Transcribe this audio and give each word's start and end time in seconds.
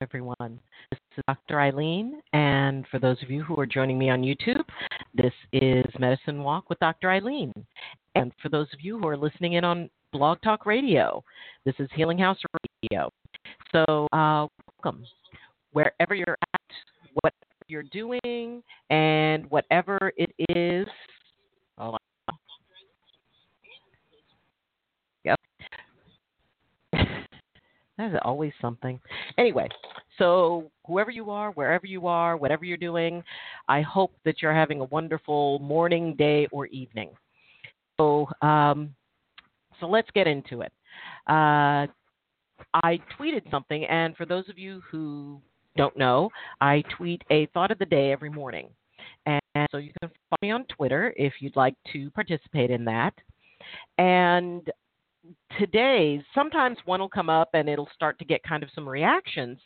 everyone. 0.00 0.60
This 0.90 1.00
is 1.16 1.24
Dr. 1.26 1.56
Ayleen, 1.56 2.12
and 2.32 2.86
for 2.90 2.98
those 2.98 3.20
of 3.22 3.30
you 3.30 3.42
who 3.42 3.58
are 3.58 3.66
joining 3.66 3.98
me 3.98 4.10
on 4.10 4.22
YouTube, 4.22 4.62
this 5.14 5.32
is 5.52 5.84
Medicine 5.98 6.42
Walk 6.42 6.68
with 6.68 6.78
Dr. 6.78 7.08
Ayleen. 7.08 7.52
And 8.14 8.32
for 8.40 8.48
those 8.48 8.68
of 8.72 8.80
you 8.80 8.98
who 8.98 9.08
are 9.08 9.16
listening 9.16 9.54
in 9.54 9.64
on 9.64 9.90
Blog 10.12 10.40
Talk 10.42 10.66
Radio, 10.66 11.24
this 11.64 11.74
is 11.78 11.88
Healing 11.94 12.18
House 12.18 12.38
Radio. 12.92 13.10
So, 13.72 14.06
uh, 14.12 14.46
welcome 14.76 15.04
wherever 15.72 16.14
you're 16.14 16.38
at, 16.54 16.60
whatever 17.22 17.64
you're 17.66 17.82
doing, 17.84 18.62
and 18.90 19.50
whatever 19.50 20.12
it 20.16 20.30
is. 20.48 20.86
On. 21.78 21.98
Yep. 25.24 25.40
That 27.98 28.12
is 28.12 28.18
always 28.22 28.52
something. 28.60 29.00
Anyway, 29.38 29.68
so 30.18 30.70
whoever 30.86 31.10
you 31.10 31.30
are, 31.30 31.52
wherever 31.52 31.86
you 31.86 32.06
are, 32.06 32.36
whatever 32.36 32.64
you're 32.64 32.76
doing, 32.76 33.22
I 33.68 33.80
hope 33.80 34.12
that 34.24 34.42
you're 34.42 34.54
having 34.54 34.80
a 34.80 34.84
wonderful 34.84 35.58
morning, 35.60 36.14
day, 36.16 36.48
or 36.50 36.66
evening. 36.66 37.10
So, 37.98 38.28
um, 38.42 38.94
so 39.80 39.86
let's 39.86 40.10
get 40.14 40.26
into 40.26 40.62
it. 40.62 40.72
Uh, 41.28 41.86
I 42.74 42.98
tweeted 43.18 43.48
something, 43.50 43.84
and 43.84 44.16
for 44.16 44.26
those 44.26 44.48
of 44.48 44.58
you 44.58 44.82
who 44.90 45.40
don't 45.76 45.96
know, 45.96 46.30
I 46.60 46.82
tweet 46.96 47.22
a 47.30 47.46
thought 47.46 47.70
of 47.70 47.78
the 47.78 47.86
day 47.86 48.10
every 48.12 48.30
morning. 48.30 48.68
And 49.26 49.68
so 49.70 49.78
you 49.78 49.92
can 50.00 50.10
follow 50.30 50.38
me 50.42 50.50
on 50.50 50.64
Twitter 50.64 51.14
if 51.16 51.34
you'd 51.40 51.56
like 51.56 51.74
to 51.92 52.10
participate 52.10 52.70
in 52.70 52.84
that. 52.86 53.14
And 53.98 54.68
today, 55.58 56.22
sometimes 56.34 56.78
one 56.84 57.00
will 57.00 57.08
come 57.08 57.30
up 57.30 57.50
and 57.54 57.68
it'll 57.68 57.88
start 57.94 58.18
to 58.18 58.24
get 58.24 58.42
kind 58.42 58.62
of 58.62 58.70
some 58.74 58.88
reactions. 58.88 59.58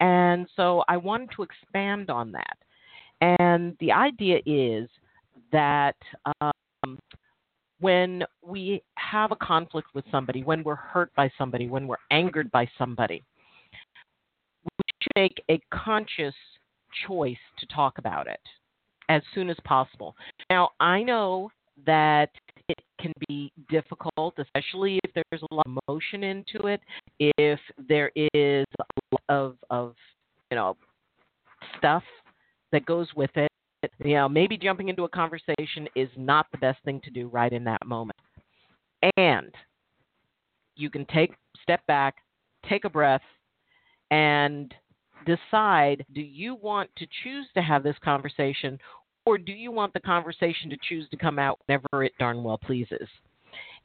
And 0.00 0.46
so 0.56 0.84
I 0.88 0.96
wanted 0.96 1.30
to 1.36 1.42
expand 1.42 2.10
on 2.10 2.32
that. 2.32 2.56
And 3.20 3.76
the 3.80 3.92
idea 3.92 4.38
is 4.46 4.88
that 5.52 5.96
um, 6.40 6.98
when 7.80 8.24
we 8.42 8.82
have 8.96 9.32
a 9.32 9.36
conflict 9.36 9.88
with 9.94 10.04
somebody, 10.10 10.42
when 10.42 10.62
we're 10.62 10.74
hurt 10.74 11.12
by 11.14 11.30
somebody, 11.38 11.68
when 11.68 11.86
we're 11.86 11.96
angered 12.10 12.50
by 12.50 12.68
somebody, 12.76 13.22
we 14.64 14.84
should 15.02 15.12
make 15.16 15.42
a 15.50 15.60
conscious 15.72 16.34
choice 17.06 17.36
to 17.58 17.66
talk 17.66 17.98
about 17.98 18.26
it 18.26 18.40
as 19.08 19.22
soon 19.34 19.48
as 19.50 19.56
possible. 19.64 20.14
Now, 20.50 20.70
I 20.80 21.02
know 21.02 21.50
that 21.86 22.30
it 22.68 22.78
can 23.00 23.12
be 23.28 23.52
difficult, 23.68 24.34
especially 24.38 25.00
if 25.04 25.10
there's 25.14 25.42
a 25.50 25.54
lot 25.54 25.66
of 25.66 25.78
emotion 25.88 26.24
into 26.24 26.66
it, 26.66 26.80
if 27.18 27.60
there 27.88 28.10
is 28.16 28.66
a 28.78 28.84
lot 29.12 29.22
of, 29.28 29.56
of 29.70 29.94
you 30.50 30.56
know, 30.56 30.76
stuff 31.78 32.02
that 32.72 32.86
goes 32.86 33.08
with 33.16 33.30
it. 33.36 33.48
You 34.04 34.14
know, 34.14 34.28
maybe 34.28 34.56
jumping 34.56 34.88
into 34.88 35.04
a 35.04 35.08
conversation 35.08 35.88
is 35.94 36.08
not 36.16 36.46
the 36.50 36.58
best 36.58 36.82
thing 36.84 37.00
to 37.04 37.10
do 37.10 37.28
right 37.28 37.52
in 37.52 37.62
that 37.64 37.86
moment. 37.86 38.18
And 39.16 39.54
you 40.74 40.90
can 40.90 41.06
take 41.06 41.34
step 41.62 41.80
back, 41.86 42.16
take 42.68 42.84
a 42.84 42.90
breath, 42.90 43.22
and 44.10 44.74
decide 45.26 46.04
do 46.14 46.20
you 46.20 46.54
want 46.54 46.90
to 46.96 47.06
choose 47.22 47.46
to 47.54 47.62
have 47.62 47.82
this 47.82 47.96
conversation 48.02 48.78
or 49.28 49.36
do 49.36 49.52
you 49.52 49.70
want 49.70 49.92
the 49.92 50.00
conversation 50.00 50.70
to 50.70 50.76
choose 50.88 51.06
to 51.10 51.16
come 51.18 51.38
out 51.38 51.58
whenever 51.66 52.02
it 52.02 52.12
darn 52.18 52.42
well 52.42 52.56
pleases? 52.56 53.06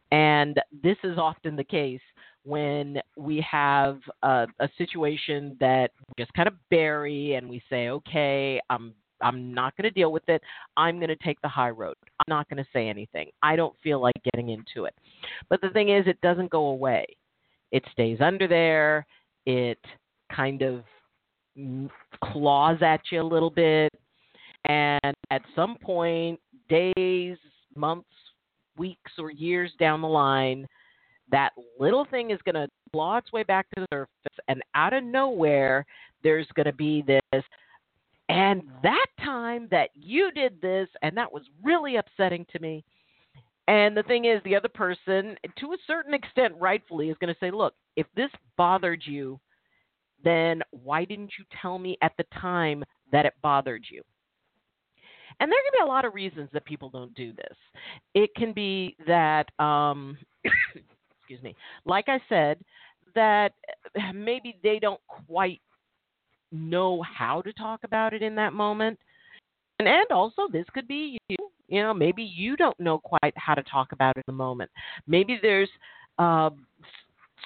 And 0.09 0.57
this 0.81 0.95
is 1.03 1.17
often 1.17 1.57
the 1.57 1.65
case 1.65 1.99
when 2.45 3.01
we 3.17 3.45
have 3.49 3.99
a, 4.21 4.47
a 4.61 4.69
situation 4.77 5.57
that 5.59 5.91
we 5.99 6.23
just 6.23 6.33
kind 6.33 6.47
of 6.47 6.53
bury 6.69 7.33
and 7.33 7.49
we 7.49 7.61
say, 7.69 7.89
okay, 7.89 8.61
I'm 8.69 8.93
I'm 9.21 9.53
not 9.53 9.75
going 9.75 9.83
to 9.83 9.91
deal 9.91 10.13
with 10.13 10.27
it. 10.27 10.41
I'm 10.77 10.97
going 10.97 11.09
to 11.09 11.15
take 11.17 11.41
the 11.41 11.47
high 11.49 11.69
road. 11.69 11.95
I'm 12.19 12.25
not 12.29 12.49
going 12.49 12.61
to 12.61 12.69
say 12.73 12.87
anything. 12.87 13.29
I 13.41 13.55
don't 13.57 13.75
feel 13.81 14.01
like 14.01 14.15
getting 14.33 14.49
into 14.49 14.85
it. 14.85 14.93
But 15.49 15.61
the 15.61 15.69
thing 15.69 15.89
is, 15.89 16.07
it 16.07 16.19
doesn't 16.21 16.51
go 16.51 16.67
away. 16.67 17.05
It 17.71 17.83
stays 17.91 18.19
under 18.19 18.47
there. 18.47 19.05
It 19.45 19.79
kind 20.33 20.61
of 20.61 20.83
mm, 21.57 21.89
claws 22.21 22.79
at 22.81 23.01
you 23.11 23.21
a 23.21 23.23
little 23.23 23.49
bit. 23.49 23.93
And 24.65 25.15
at 25.29 25.41
some 25.55 25.77
point, 25.81 26.39
days, 26.69 27.37
months, 27.75 28.09
weeks, 28.77 29.11
or 29.19 29.31
years 29.31 29.71
down 29.79 30.01
the 30.01 30.07
line, 30.07 30.67
that 31.31 31.51
little 31.79 32.05
thing 32.05 32.31
is 32.31 32.39
going 32.45 32.55
to 32.55 32.67
claw 32.91 33.17
its 33.17 33.31
way 33.31 33.43
back 33.43 33.67
to 33.75 33.81
the 33.81 33.87
surface. 33.91 34.39
And 34.47 34.61
out 34.75 34.93
of 34.93 35.03
nowhere, 35.03 35.85
there's 36.23 36.47
going 36.55 36.65
to 36.65 36.73
be 36.73 37.03
this. 37.03 37.43
And 38.29 38.63
that 38.83 39.07
time 39.23 39.67
that 39.71 39.89
you 39.93 40.31
did 40.31 40.61
this, 40.61 40.87
and 41.01 41.15
that 41.17 41.31
was 41.31 41.43
really 41.61 41.97
upsetting 41.97 42.45
to 42.51 42.59
me. 42.59 42.83
And 43.67 43.95
the 43.95 44.03
thing 44.03 44.25
is, 44.25 44.41
the 44.43 44.55
other 44.55 44.69
person, 44.69 45.35
to 45.57 45.73
a 45.73 45.77
certain 45.87 46.13
extent, 46.13 46.53
rightfully, 46.59 47.09
is 47.09 47.17
going 47.19 47.33
to 47.33 47.39
say, 47.39 47.51
look, 47.51 47.73
if 47.95 48.07
this 48.15 48.29
bothered 48.57 49.01
you, 49.05 49.39
then 50.23 50.61
why 50.71 51.05
didn't 51.05 51.33
you 51.37 51.45
tell 51.61 51.77
me 51.77 51.97
at 52.01 52.13
the 52.17 52.25
time 52.39 52.83
that 53.11 53.25
it 53.25 53.33
bothered 53.41 53.83
you? 53.89 54.01
And 55.39 55.51
there 55.51 55.59
can 55.63 55.79
be 55.79 55.83
a 55.83 55.87
lot 55.87 56.05
of 56.05 56.13
reasons 56.13 56.49
that 56.53 56.65
people 56.65 56.89
don't 56.89 57.13
do 57.15 57.33
this. 57.33 57.57
It 58.13 58.29
can 58.35 58.53
be 58.53 58.95
that, 59.07 59.47
um, 59.59 60.17
excuse 61.19 61.41
me, 61.41 61.55
like 61.85 62.05
I 62.07 62.19
said, 62.29 62.59
that 63.15 63.53
maybe 64.13 64.57
they 64.63 64.79
don't 64.79 65.01
quite 65.07 65.61
know 66.51 67.01
how 67.01 67.41
to 67.41 67.53
talk 67.53 67.81
about 67.83 68.13
it 68.13 68.21
in 68.21 68.35
that 68.35 68.53
moment. 68.53 68.99
And, 69.79 69.87
and 69.87 70.05
also, 70.11 70.43
this 70.51 70.65
could 70.73 70.87
be 70.87 71.17
you. 71.29 71.37
You 71.69 71.81
know, 71.81 71.93
maybe 71.93 72.21
you 72.21 72.55
don't 72.55 72.79
know 72.79 72.99
quite 72.99 73.33
how 73.35 73.55
to 73.55 73.63
talk 73.63 73.93
about 73.93 74.15
it 74.17 74.23
in 74.27 74.33
the 74.33 74.37
moment. 74.37 74.69
Maybe 75.07 75.39
there's 75.41 75.69
uh, 76.19 76.51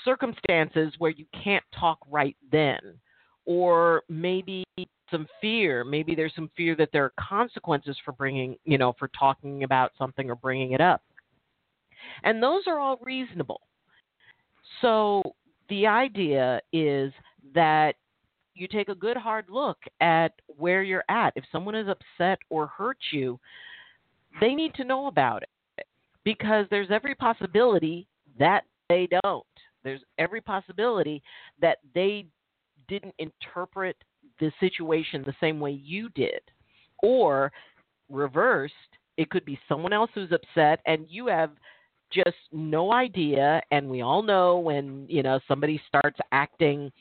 circumstances 0.03 0.91
where 0.97 1.11
you 1.11 1.25
can't 1.43 1.63
talk 1.79 1.99
right 2.09 2.35
then, 2.51 2.79
or 3.47 4.03
maybe 4.09 4.63
some 5.09 5.25
fear. 5.41 5.84
Maybe 5.84 6.13
there's 6.13 6.35
some 6.35 6.52
fear 6.56 6.75
that 6.75 6.90
there 6.91 7.06
are 7.06 7.13
consequences 7.18 7.97
for 8.06 8.12
bringing, 8.12 8.58
you 8.66 8.78
know, 8.78 8.94
for 9.00 9.09
talking 9.18 9.63
about 9.63 9.94
something 9.97 10.30
or 10.30 10.35
bringing 10.35 10.74
it 10.74 10.81
up. 10.81 11.02
And 12.24 12.44
those 12.44 12.63
are 12.68 12.78
all 12.78 13.00
reasonable. 13.02 13.62
So 14.81 15.24
the 15.69 15.88
idea 15.88 16.62
is 16.74 17.12
that 17.56 17.96
you 18.53 18.68
take 18.68 18.90
a 18.90 18.96
good 18.96 19.18
hard 19.18 19.46
look 19.50 19.78
at 20.02 20.34
where 20.58 20.84
you're 20.84 21.06
at. 21.09 21.31
If 21.35 21.46
someone 21.52 21.75
is 21.75 21.88
upset 21.88 22.40
or 22.50 22.68
hurt 22.68 22.97
you, 23.12 23.40
they 24.41 24.53
need 24.53 24.74
to 24.75 24.84
know 24.84 25.08
about 25.08 25.44
it 25.44 25.85
because 26.24 26.66
there's 26.69 26.91
every 26.91 27.16
possibility 27.16 28.08
that 28.40 28.66
they 28.90 29.08
don't. 29.24 29.46
There's 29.84 30.02
every 30.18 30.41
possibility 30.41 31.24
that 31.62 31.78
they 31.96 32.25
didn't 32.87 33.15
interpret 33.19 33.95
the 34.39 34.51
situation 34.59 35.23
the 35.25 35.35
same 35.39 35.59
way 35.59 35.71
you 35.71 36.09
did. 36.09 36.41
Or 37.03 37.51
reversed, 38.09 38.73
it 39.17 39.29
could 39.29 39.45
be 39.45 39.59
someone 39.67 39.93
else 39.93 40.11
who's 40.13 40.31
upset 40.31 40.79
and 40.85 41.05
you 41.09 41.27
have 41.27 41.51
just 42.11 42.37
no 42.51 42.93
idea 42.93 43.61
and 43.71 43.89
we 43.89 44.01
all 44.01 44.23
know 44.23 44.59
when, 44.59 45.05
you 45.09 45.23
know, 45.23 45.39
somebody 45.47 45.81
starts 45.87 46.19
acting 46.31 46.91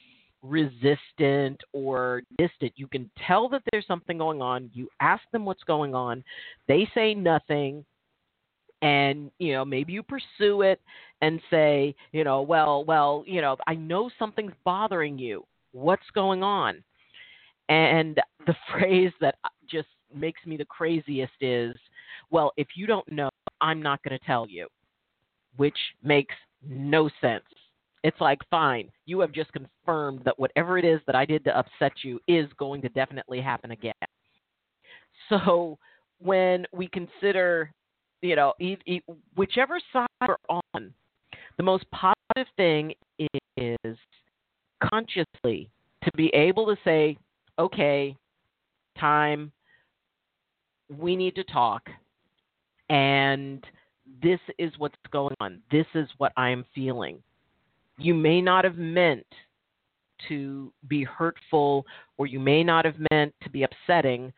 resistant 0.43 1.61
or 1.73 2.23
distant. 2.39 2.73
You 2.77 2.87
can 2.87 3.11
tell 3.27 3.49
that 3.51 3.63
there's 3.71 3.87
something 3.87 4.19
going 4.19 4.43
on. 4.43 4.71
You 4.73 4.89
ask 5.01 5.23
them 5.33 5.45
what's 5.45 5.65
going 5.65 5.95
on. 5.95 6.25
They 6.69 6.89
say 6.95 7.15
nothing 7.15 7.85
and 8.83 9.31
you 9.39 9.55
know 9.55 9.65
maybe 9.65 9.93
you 9.93 10.03
pursue 10.03 10.61
it 10.61 10.81
and 11.23 11.41
say 11.51 11.95
you 12.13 12.25
know 12.25 12.43
well 12.43 12.85
well 12.85 13.25
you 13.27 13.41
know 13.41 13.57
i 13.67 13.75
know 13.75 14.11
something's 14.19 14.53
bothering 14.65 15.19
you 15.19 15.43
what's 15.77 16.11
going 16.15 16.43
on? 16.43 16.83
And 17.69 18.21
the 18.47 18.55
phrase 18.73 19.13
that 19.21 19.37
just 19.69 19.89
makes 20.15 20.45
me 20.47 20.57
the 20.57 20.65
craziest 20.67 21.33
is 21.41 21.75
well 22.31 22.53
if 22.57 22.69
you 22.77 22.87
don't 22.87 23.11
know 23.11 23.29
i'm 23.61 23.83
not 23.83 24.01
going 24.05 24.17
to 24.17 24.25
tell 24.25 24.47
you 24.49 24.69
which 25.57 25.77
makes 26.03 26.35
no 26.67 27.11
sense. 27.21 27.45
It's 28.05 28.21
like 28.21 28.39
fine 28.49 28.89
you 29.05 29.19
have 29.19 29.33
just 29.33 29.51
confirmed 29.53 30.23
that 30.25 30.39
whatever 30.39 30.79
it 30.79 30.85
is 30.85 31.01
that 31.07 31.17
i 31.17 31.25
did 31.25 31.43
to 31.45 31.59
upset 31.59 31.93
you 32.05 32.21
is 32.29 32.47
going 32.57 32.81
to 32.83 32.89
definitely 32.91 33.41
happen 33.41 33.73
again. 33.73 33.93
So 35.29 35.77
when 36.21 36.67
we 36.73 36.89
consider 36.89 37.73
you 38.23 38.37
know, 38.37 38.55
e- 38.61 38.77
e- 38.87 39.03
whichever 39.37 39.79
side 39.93 40.07
we're 40.27 40.37
on, 40.49 40.93
the 41.57 41.63
most 41.63 41.85
positive 41.91 42.53
thing 42.57 42.95
is 43.57 43.97
consciously 44.83 45.71
to 46.05 46.11
be 46.17 46.29
able 46.29 46.67
to 46.67 46.77
say, 46.85 47.17
okay, 47.59 48.17
time, 48.99 49.53
we 50.97 51.17
need 51.17 51.35
to 51.35 51.45
talk, 51.45 51.89
and 52.91 53.65
this 54.23 54.41
is 54.59 54.73
what's 54.79 54.95
going 55.11 55.35
on. 55.41 55.61
This 55.71 55.87
is 55.95 56.09
what 56.19 56.33
I'm 56.37 56.65
feeling. 56.75 57.19
You 57.99 58.15
may 58.15 58.41
not 58.41 58.65
have 58.65 58.77
meant 58.77 59.27
to 60.29 60.73
be 60.89 61.05
hurtful 61.05 61.85
or 62.17 62.27
you 62.27 62.39
may 62.39 62.63
not 62.63 62.85
have 62.85 62.95
meant 63.11 63.35
to 63.43 63.51
be 63.51 63.65
upsetting. 63.65 64.33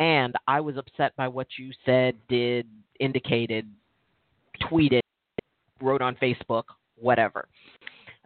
And 0.00 0.34
I 0.46 0.60
was 0.60 0.76
upset 0.76 1.14
by 1.16 1.28
what 1.28 1.46
you 1.58 1.72
said, 1.84 2.14
did, 2.28 2.66
indicated, 3.00 3.68
tweeted, 4.62 5.00
wrote 5.80 6.02
on 6.02 6.16
Facebook, 6.16 6.64
whatever. 6.96 7.48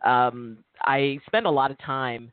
Um, 0.05 0.59
I 0.83 1.19
spend 1.27 1.47
a 1.47 1.51
lot 1.51 1.71
of 1.71 1.79
time 1.79 2.33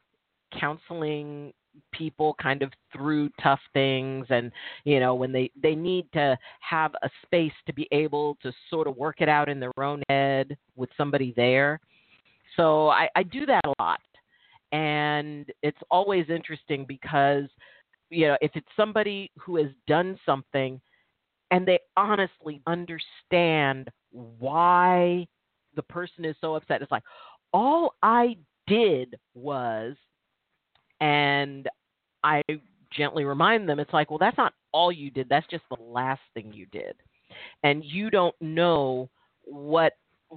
counseling 0.59 1.53
people 1.91 2.35
kind 2.41 2.61
of 2.61 2.71
through 2.91 3.29
tough 3.41 3.59
things 3.73 4.25
and 4.29 4.51
you 4.83 4.99
know 4.99 5.15
when 5.15 5.31
they 5.31 5.49
they 5.61 5.75
need 5.75 6.05
to 6.13 6.37
have 6.59 6.91
a 7.01 7.09
space 7.25 7.53
to 7.65 7.73
be 7.73 7.87
able 7.91 8.37
to 8.41 8.51
sort 8.69 8.87
of 8.87 8.95
work 8.97 9.21
it 9.21 9.29
out 9.29 9.49
in 9.49 9.59
their 9.59 9.77
own 9.79 10.01
head 10.09 10.55
with 10.75 10.89
somebody 10.97 11.33
there. 11.35 11.79
So 12.55 12.89
i 12.89 13.07
i 13.15 13.23
do 13.23 13.45
that 13.45 13.61
a 13.65 13.73
lot. 13.81 13.99
And 14.71 15.45
it's 15.61 15.77
always 15.91 16.25
interesting 16.29 16.85
because 16.87 17.45
you 18.09 18.27
know 18.27 18.37
if 18.41 18.51
it's 18.55 18.67
somebody 18.75 19.31
who 19.39 19.57
has 19.57 19.71
done 19.87 20.19
something 20.25 20.79
and 21.51 21.67
they 21.67 21.79
honestly 21.97 22.61
understand 22.67 23.89
why 24.11 25.27
the 25.75 25.83
person 25.83 26.23
is 26.23 26.35
so 26.39 26.55
upset 26.55 26.81
it's 26.81 26.91
like 26.91 27.03
all 27.53 27.95
i 28.01 28.35
did 28.67 29.17
was 29.35 29.95
and 31.01 31.67
I 32.23 32.41
gently 32.95 33.25
remind 33.25 33.67
them, 33.67 33.79
it's 33.79 33.91
like, 33.93 34.09
well, 34.09 34.17
that's 34.17 34.37
not 34.37 34.53
all 34.71 34.91
you 34.91 35.11
did. 35.11 35.27
That's 35.29 35.47
just 35.47 35.63
the 35.69 35.83
last 35.83 36.21
thing 36.33 36.53
you 36.53 36.65
did. 36.67 36.95
And 37.63 37.83
you 37.83 38.09
don't 38.09 38.35
know 38.39 39.09
what 39.43 39.93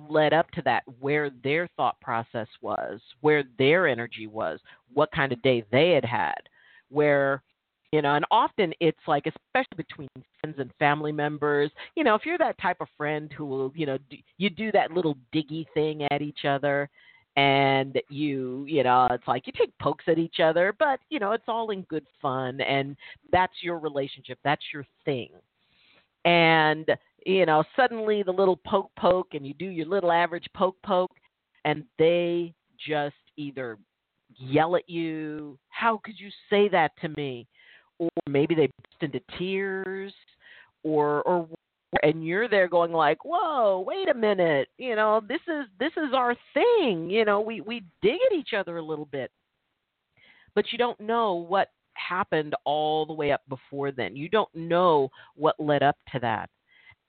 led 0.09 0.33
up 0.33 0.51
to 0.53 0.63
that, 0.63 0.83
where 1.01 1.31
their 1.45 1.69
thought 1.77 2.01
process 2.01 2.49
was, 2.61 3.01
where 3.21 3.45
their 3.59 3.87
energy 3.87 4.27
was, 4.27 4.59
what 4.93 5.11
kind 5.13 5.33
of 5.33 5.41
day 5.43 5.65
they 5.71 5.91
had 5.91 6.05
had, 6.05 6.41
where, 6.89 7.43
you 7.93 8.03
know, 8.03 8.15
and 8.15 8.25
often 8.31 8.73
it's 8.81 8.99
like, 9.07 9.27
especially 9.27 9.77
between 9.77 10.09
friends 10.41 10.57
and 10.59 10.71
family 10.79 11.13
members, 11.13 11.71
you 11.95 12.05
know, 12.05 12.15
if 12.15 12.27
you're 12.27 12.39
that 12.39 12.59
type 12.61 12.79
of 12.81 12.89
friend 12.97 13.33
who 13.33 13.47
will, 13.47 13.73
you 13.75 13.87
know, 13.87 13.99
do, 14.11 14.17
you 14.39 14.51
do 14.51 14.73
that 14.73 14.91
little 14.91 15.17
diggy 15.35 15.67
thing 15.75 16.03
at 16.11 16.23
each 16.23 16.45
other 16.45 16.89
and 17.37 18.01
you 18.09 18.65
you 18.67 18.83
know 18.83 19.07
it's 19.11 19.29
like 19.29 19.47
you 19.47 19.53
take 19.57 19.77
pokes 19.79 20.05
at 20.09 20.19
each 20.19 20.41
other 20.43 20.75
but 20.79 20.99
you 21.11 21.19
know 21.19 21.33
it's 21.33 21.45
all 21.49 21.71
in 21.71 21.83
good 21.83 22.07
fun 22.21 22.61
and 22.63 22.97
that's 23.31 23.53
your 23.63 23.79
relationship 23.79 24.39
that's 24.43 24.65
your 24.73 24.85
thing. 25.05 25.29
And 26.25 26.87
you 27.25 27.47
know 27.47 27.63
suddenly 27.77 28.23
the 28.23 28.33
little 28.33 28.59
poke 28.67 28.91
poke 28.99 29.35
and 29.35 29.47
you 29.47 29.55
do 29.55 29.67
your 29.67 29.87
little 29.87 30.11
average 30.11 30.47
poke 30.55 30.77
poke 30.85 31.13
and 31.65 31.85
they 31.99 32.55
just 32.89 33.15
either 33.37 33.79
yell 34.35 34.77
at 34.77 34.89
you 34.89 35.59
how 35.69 36.01
could 36.03 36.19
you 36.19 36.31
say 36.51 36.69
that 36.69 36.93
to 37.01 37.09
me 37.11 37.47
or 37.99 38.11
maybe 38.29 38.55
they 38.55 38.67
burst 38.67 39.03
into 39.03 39.21
tears 39.39 40.13
or 40.83 41.23
or 41.23 41.49
and 42.03 42.27
you're 42.27 42.49
there 42.49 42.69
going 42.69 42.93
like 42.93 43.19
whoa 43.25 43.83
wait 43.87 44.09
a 44.09 44.15
minute 44.15 44.69
you 44.77 44.97
know 44.97 45.21
this 45.29 45.41
is 45.49 45.67
this 45.79 45.93
is 45.97 46.13
our 46.15 46.35
thing 46.53 47.09
you 47.09 47.25
know 47.25 47.41
we 47.41 47.61
we 47.61 47.83
dig 48.03 48.19
at 48.31 48.37
each 48.37 48.53
other 48.57 48.79
a 48.79 48.85
little 48.85 49.07
bit. 49.07 49.31
But 50.55 50.73
you 50.73 50.79
don't 50.79 50.99
know 51.01 51.35
what 51.35 51.69
happened 51.93 52.55
all 52.65 53.05
the 53.05 53.13
way 53.13 53.31
up 53.31 53.43
before 53.49 53.93
then. 53.93 54.17
You 54.17 54.29
don't 54.29 54.55
know 54.55 55.11
what 55.35 55.55
led 55.59 55.83
up 55.83 55.97
to 56.13 56.19
that. 56.21 56.49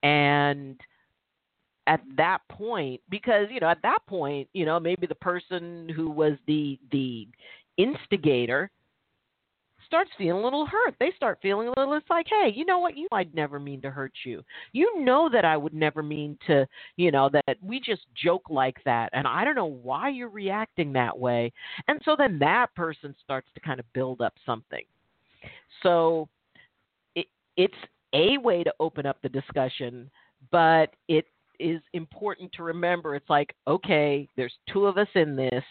And 0.03 0.79
at 1.87 2.01
that 2.17 2.39
point 2.49 2.99
because 3.09 3.47
you 3.49 3.61
know 3.61 3.69
at 3.69 3.81
that 3.81 3.99
point 4.07 4.47
you 4.53 4.65
know 4.65 4.79
maybe 4.79 5.07
the 5.07 5.15
person 5.15 5.89
who 5.95 6.09
was 6.09 6.33
the 6.45 6.77
the 6.91 7.27
instigator 7.77 8.69
starts 9.87 10.11
feeling 10.17 10.41
a 10.41 10.43
little 10.43 10.67
hurt. 10.67 10.93
They 10.99 11.11
start 11.15 11.39
feeling 11.41 11.67
a 11.67 11.73
little, 11.75 11.93
it's 11.95 12.09
like, 12.09 12.27
hey, 12.29 12.51
you 12.53 12.65
know 12.65 12.77
what? 12.77 12.95
You, 12.95 13.07
I'd 13.11 13.33
never 13.33 13.59
mean 13.59 13.81
to 13.81 13.89
hurt 13.89 14.13
you. 14.23 14.43
You 14.73 15.03
know 15.03 15.29
that 15.33 15.45
I 15.45 15.57
would 15.57 15.73
never 15.73 16.03
mean 16.03 16.37
to, 16.45 16.67
you 16.97 17.09
know, 17.09 17.29
that 17.29 17.57
we 17.61 17.79
just 17.79 18.01
joke 18.21 18.49
like 18.49 18.77
that. 18.85 19.09
And 19.13 19.25
I 19.25 19.43
don't 19.43 19.55
know 19.55 19.65
why 19.65 20.09
you're 20.09 20.29
reacting 20.29 20.93
that 20.93 21.17
way. 21.17 21.51
And 21.87 21.99
so 22.05 22.15
then 22.15 22.37
that 22.39 22.67
person 22.75 23.15
starts 23.23 23.47
to 23.55 23.59
kind 23.61 23.79
of 23.79 23.91
build 23.93 24.21
up 24.21 24.33
something. 24.45 24.83
So 25.81 26.27
it, 27.15 27.27
it's 27.55 27.73
a 28.13 28.37
way 28.37 28.63
to 28.63 28.73
open 28.79 29.05
up 29.05 29.17
the 29.23 29.29
discussion, 29.29 30.11
but 30.51 30.91
it 31.07 31.25
is 31.59 31.81
important 31.93 32.51
to 32.53 32.63
remember 32.63 33.15
it's 33.15 33.29
like, 33.29 33.55
okay, 33.67 34.27
there's 34.37 34.53
two 34.71 34.85
of 34.85 34.97
us 34.97 35.07
in 35.15 35.35
this, 35.35 35.63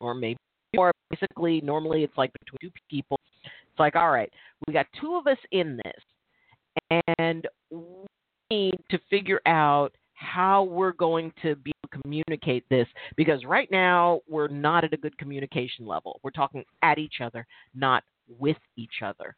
or 0.00 0.14
maybe 0.14 0.36
more. 0.74 0.92
Basically, 1.10 1.60
normally 1.62 2.04
it's 2.04 2.16
like 2.16 2.32
between 2.32 2.70
two 2.70 2.80
people 2.88 3.18
It's 3.44 3.78
like, 3.78 3.96
all 3.96 4.10
right, 4.10 4.30
we 4.66 4.72
got 4.72 4.86
two 5.00 5.16
of 5.16 5.26
us 5.26 5.38
in 5.52 5.78
this, 5.84 7.00
and 7.18 7.46
we 7.70 8.06
need 8.50 8.78
to 8.90 8.98
figure 9.08 9.40
out 9.46 9.92
how 10.14 10.64
we're 10.64 10.92
going 10.92 11.32
to 11.42 11.56
be 11.56 11.72
able 11.82 11.88
to 11.90 12.02
communicate 12.02 12.68
this 12.68 12.86
because 13.16 13.44
right 13.44 13.70
now 13.70 14.20
we're 14.28 14.48
not 14.48 14.84
at 14.84 14.92
a 14.92 14.96
good 14.96 15.16
communication 15.16 15.86
level. 15.86 16.20
We're 16.22 16.30
talking 16.30 16.64
at 16.82 16.98
each 16.98 17.16
other, 17.22 17.46
not 17.74 18.04
with 18.38 18.58
each 18.76 19.02
other. 19.02 19.34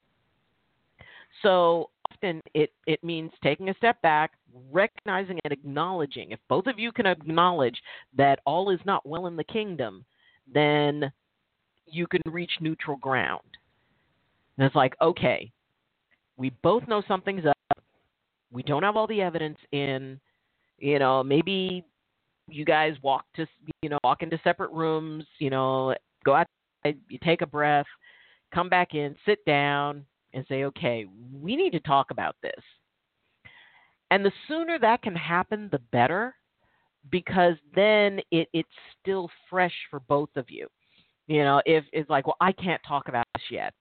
So 1.42 1.90
often 2.10 2.40
it, 2.52 2.72
it 2.86 3.02
means 3.04 3.30
taking 3.42 3.68
a 3.68 3.74
step 3.74 4.02
back, 4.02 4.32
recognizing 4.72 5.38
and 5.44 5.52
acknowledging. 5.52 6.32
If 6.32 6.40
both 6.48 6.66
of 6.66 6.78
you 6.78 6.90
can 6.90 7.06
acknowledge 7.06 7.80
that 8.16 8.40
all 8.44 8.70
is 8.70 8.80
not 8.84 9.06
well 9.06 9.28
in 9.28 9.36
the 9.36 9.44
kingdom, 9.44 10.04
then 10.52 11.12
you 11.92 12.06
can 12.06 12.22
reach 12.26 12.52
neutral 12.60 12.96
ground. 12.96 13.42
And 14.56 14.66
it's 14.66 14.76
like, 14.76 14.94
okay, 15.00 15.52
we 16.36 16.50
both 16.62 16.86
know 16.88 17.02
something's 17.06 17.46
up. 17.46 17.78
We 18.50 18.62
don't 18.62 18.82
have 18.82 18.96
all 18.96 19.06
the 19.06 19.22
evidence 19.22 19.58
in. 19.72 20.20
You 20.78 20.98
know, 20.98 21.22
maybe 21.22 21.84
you 22.48 22.64
guys 22.64 22.94
walk 23.02 23.24
to, 23.36 23.46
you 23.82 23.88
know, 23.88 23.98
walk 24.02 24.22
into 24.22 24.40
separate 24.42 24.72
rooms. 24.72 25.24
You 25.38 25.50
know, 25.50 25.94
go 26.24 26.34
outside, 26.34 26.98
you 27.08 27.18
take 27.22 27.42
a 27.42 27.46
breath, 27.46 27.86
come 28.52 28.68
back 28.68 28.94
in, 28.94 29.14
sit 29.24 29.44
down, 29.44 30.04
and 30.32 30.44
say, 30.48 30.64
okay, 30.64 31.06
we 31.40 31.56
need 31.56 31.70
to 31.72 31.80
talk 31.80 32.10
about 32.10 32.36
this. 32.42 32.62
And 34.10 34.24
the 34.24 34.32
sooner 34.48 34.78
that 34.78 35.02
can 35.02 35.14
happen, 35.16 35.68
the 35.72 35.78
better, 35.90 36.34
because 37.10 37.54
then 37.74 38.20
it, 38.30 38.48
it's 38.52 38.68
still 39.00 39.30
fresh 39.48 39.74
for 39.90 40.00
both 40.00 40.28
of 40.36 40.50
you. 40.50 40.68
You 41.26 41.44
know, 41.44 41.62
if 41.64 41.84
it's 41.92 42.10
like, 42.10 42.26
well, 42.26 42.36
I 42.40 42.52
can't 42.52 42.80
talk 42.86 43.08
about 43.08 43.26
this 43.34 43.44
yet. 43.50 43.72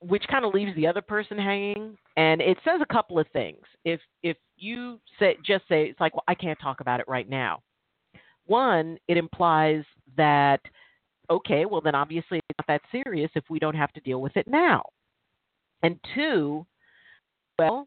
Which 0.00 0.24
kind 0.28 0.44
of 0.44 0.54
leaves 0.54 0.74
the 0.74 0.86
other 0.86 1.02
person 1.02 1.38
hanging 1.38 1.96
and 2.16 2.40
it 2.40 2.58
says 2.64 2.80
a 2.82 2.92
couple 2.92 3.18
of 3.18 3.26
things. 3.32 3.62
If 3.84 4.00
if 4.22 4.36
you 4.56 4.98
say 5.18 5.36
just 5.44 5.64
say 5.68 5.84
it's 5.84 6.00
like 6.00 6.14
well 6.14 6.24
i 6.28 6.34
can't 6.34 6.58
talk 6.60 6.80
about 6.80 7.00
it 7.00 7.06
right 7.08 7.28
now. 7.28 7.60
One 8.46 8.98
it 9.06 9.16
implies 9.16 9.84
that 10.16 10.60
okay 11.30 11.66
well 11.66 11.80
then 11.80 11.94
obviously 11.94 12.38
it's 12.38 12.58
not 12.58 12.66
that 12.66 12.82
serious 12.90 13.30
if 13.34 13.44
we 13.48 13.58
don't 13.58 13.76
have 13.76 13.92
to 13.92 14.00
deal 14.00 14.20
with 14.20 14.36
it 14.36 14.48
now. 14.48 14.82
And 15.82 15.98
two 16.14 16.66
well 17.58 17.86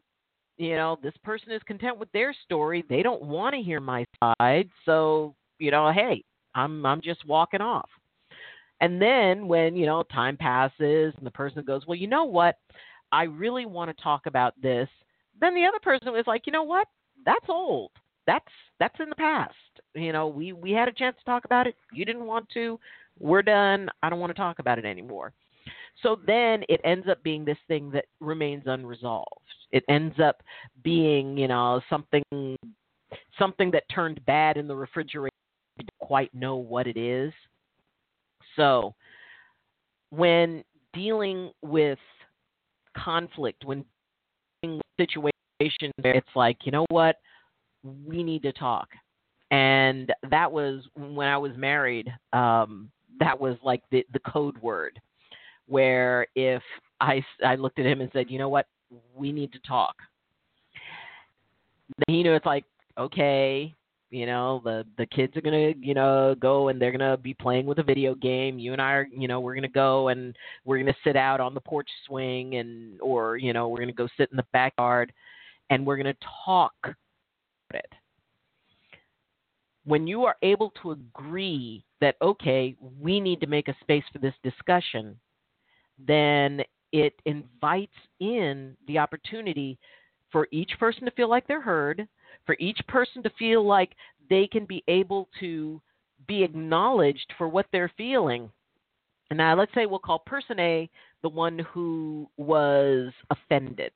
you 0.56 0.74
know 0.74 0.98
this 1.02 1.14
person 1.22 1.52
is 1.52 1.62
content 1.66 1.98
with 1.98 2.10
their 2.12 2.34
story. 2.44 2.82
They 2.88 3.02
don't 3.02 3.22
want 3.22 3.54
to 3.54 3.60
hear 3.60 3.80
my 3.80 4.06
side 4.22 4.70
so 4.86 5.34
you 5.58 5.70
know 5.70 5.92
hey 5.92 6.24
i'm 6.56 6.84
i'm 6.84 7.00
just 7.00 7.24
walking 7.26 7.60
off 7.60 7.88
and 8.80 9.00
then 9.00 9.48
when, 9.48 9.74
you 9.74 9.86
know, 9.86 10.02
time 10.02 10.36
passes 10.36 11.14
and 11.16 11.24
the 11.26 11.30
person 11.30 11.64
goes, 11.64 11.86
well, 11.86 11.96
you 11.96 12.06
know 12.06 12.24
what? 12.24 12.56
I 13.10 13.24
really 13.24 13.66
want 13.66 13.94
to 13.94 14.02
talk 14.02 14.26
about 14.26 14.54
this. 14.60 14.88
Then 15.40 15.54
the 15.54 15.64
other 15.64 15.78
person 15.82 16.14
is 16.16 16.26
like, 16.26 16.42
you 16.46 16.52
know 16.52 16.62
what? 16.62 16.88
That's 17.24 17.46
old. 17.48 17.90
That's 18.26 18.44
that's 18.80 18.98
in 19.00 19.08
the 19.08 19.16
past. 19.16 19.54
You 19.94 20.12
know, 20.12 20.26
we 20.26 20.52
we 20.52 20.72
had 20.72 20.88
a 20.88 20.92
chance 20.92 21.16
to 21.18 21.24
talk 21.24 21.44
about 21.44 21.66
it. 21.66 21.76
You 21.92 22.04
didn't 22.04 22.26
want 22.26 22.48
to. 22.54 22.78
We're 23.18 23.42
done. 23.42 23.88
I 24.02 24.10
don't 24.10 24.18
want 24.18 24.30
to 24.30 24.40
talk 24.40 24.58
about 24.58 24.78
it 24.78 24.84
anymore. 24.84 25.32
So 26.02 26.18
then 26.26 26.62
it 26.68 26.80
ends 26.84 27.06
up 27.08 27.22
being 27.22 27.44
this 27.44 27.56
thing 27.68 27.90
that 27.92 28.06
remains 28.20 28.64
unresolved. 28.66 29.40
It 29.72 29.84
ends 29.88 30.16
up 30.22 30.42
being, 30.82 31.38
you 31.38 31.48
know, 31.48 31.80
something 31.88 32.22
something 33.38 33.70
that 33.70 33.84
turned 33.94 34.24
bad 34.26 34.56
in 34.56 34.66
the 34.66 34.76
refrigerator. 34.76 35.30
Quite 36.06 36.32
know 36.32 36.54
what 36.54 36.86
it 36.86 36.96
is. 36.96 37.32
So, 38.54 38.94
when 40.10 40.62
dealing 40.94 41.50
with 41.62 41.98
conflict, 42.96 43.64
when 43.64 43.84
dealing 44.62 44.76
with 44.76 45.10
situations 45.10 45.92
it's 45.98 46.28
like, 46.36 46.58
you 46.62 46.70
know 46.70 46.86
what, 46.90 47.16
we 47.82 48.22
need 48.22 48.42
to 48.42 48.52
talk. 48.52 48.86
And 49.50 50.12
that 50.30 50.50
was 50.50 50.84
when 50.94 51.26
I 51.26 51.38
was 51.38 51.56
married. 51.56 52.08
Um, 52.32 52.88
that 53.18 53.40
was 53.40 53.56
like 53.64 53.82
the 53.90 54.06
the 54.12 54.20
code 54.20 54.56
word, 54.58 55.00
where 55.66 56.28
if 56.36 56.62
I 57.00 57.20
I 57.44 57.56
looked 57.56 57.80
at 57.80 57.86
him 57.86 58.00
and 58.00 58.10
said, 58.12 58.30
you 58.30 58.38
know 58.38 58.48
what, 58.48 58.66
we 59.12 59.32
need 59.32 59.52
to 59.54 59.58
talk. 59.66 59.96
Then 62.06 62.14
he 62.14 62.22
knew 62.22 62.34
it's 62.34 62.46
like, 62.46 62.64
okay, 62.96 63.74
You 64.10 64.26
know, 64.26 64.60
the 64.64 64.84
the 64.98 65.06
kids 65.06 65.36
are 65.36 65.40
gonna, 65.40 65.72
you 65.80 65.92
know, 65.92 66.36
go 66.38 66.68
and 66.68 66.80
they're 66.80 66.92
gonna 66.92 67.16
be 67.16 67.34
playing 67.34 67.66
with 67.66 67.78
a 67.78 67.82
video 67.82 68.14
game. 68.14 68.58
You 68.58 68.72
and 68.72 68.80
I 68.80 68.92
are, 68.92 69.08
you 69.10 69.26
know, 69.26 69.40
we're 69.40 69.56
gonna 69.56 69.68
go 69.68 70.08
and 70.08 70.36
we're 70.64 70.78
gonna 70.78 70.94
sit 71.02 71.16
out 71.16 71.40
on 71.40 71.54
the 71.54 71.60
porch 71.60 71.88
swing 72.06 72.56
and 72.56 73.00
or, 73.00 73.36
you 73.36 73.52
know, 73.52 73.68
we're 73.68 73.80
gonna 73.80 73.92
go 73.92 74.08
sit 74.16 74.30
in 74.30 74.36
the 74.36 74.46
backyard 74.52 75.12
and 75.70 75.84
we're 75.84 75.96
gonna 75.96 76.14
talk 76.44 76.74
about 76.82 76.94
it. 77.72 77.92
When 79.84 80.06
you 80.06 80.24
are 80.24 80.36
able 80.42 80.72
to 80.82 80.92
agree 80.92 81.84
that 82.00 82.16
okay, 82.22 82.76
we 83.00 83.18
need 83.18 83.40
to 83.40 83.46
make 83.48 83.66
a 83.66 83.76
space 83.80 84.04
for 84.12 84.20
this 84.20 84.34
discussion, 84.44 85.18
then 85.98 86.62
it 86.92 87.14
invites 87.24 87.96
in 88.20 88.76
the 88.86 88.98
opportunity 88.98 89.78
for 90.30 90.46
each 90.52 90.72
person 90.78 91.04
to 91.04 91.10
feel 91.12 91.28
like 91.28 91.46
they're 91.46 91.60
heard, 91.60 92.06
for 92.46 92.56
each 92.58 92.78
person 92.88 93.22
to 93.22 93.30
feel 93.38 93.66
like 93.66 93.92
they 94.30 94.46
can 94.46 94.64
be 94.64 94.82
able 94.88 95.28
to 95.40 95.80
be 96.26 96.42
acknowledged 96.42 97.32
for 97.36 97.48
what 97.48 97.66
they're 97.72 97.92
feeling. 97.96 98.50
And 99.30 99.38
now 99.38 99.56
let's 99.56 99.72
say 99.74 99.86
we'll 99.86 99.98
call 99.98 100.20
person 100.20 100.58
A 100.60 100.88
the 101.22 101.28
one 101.28 101.58
who 101.72 102.28
was 102.36 103.12
offended, 103.30 103.90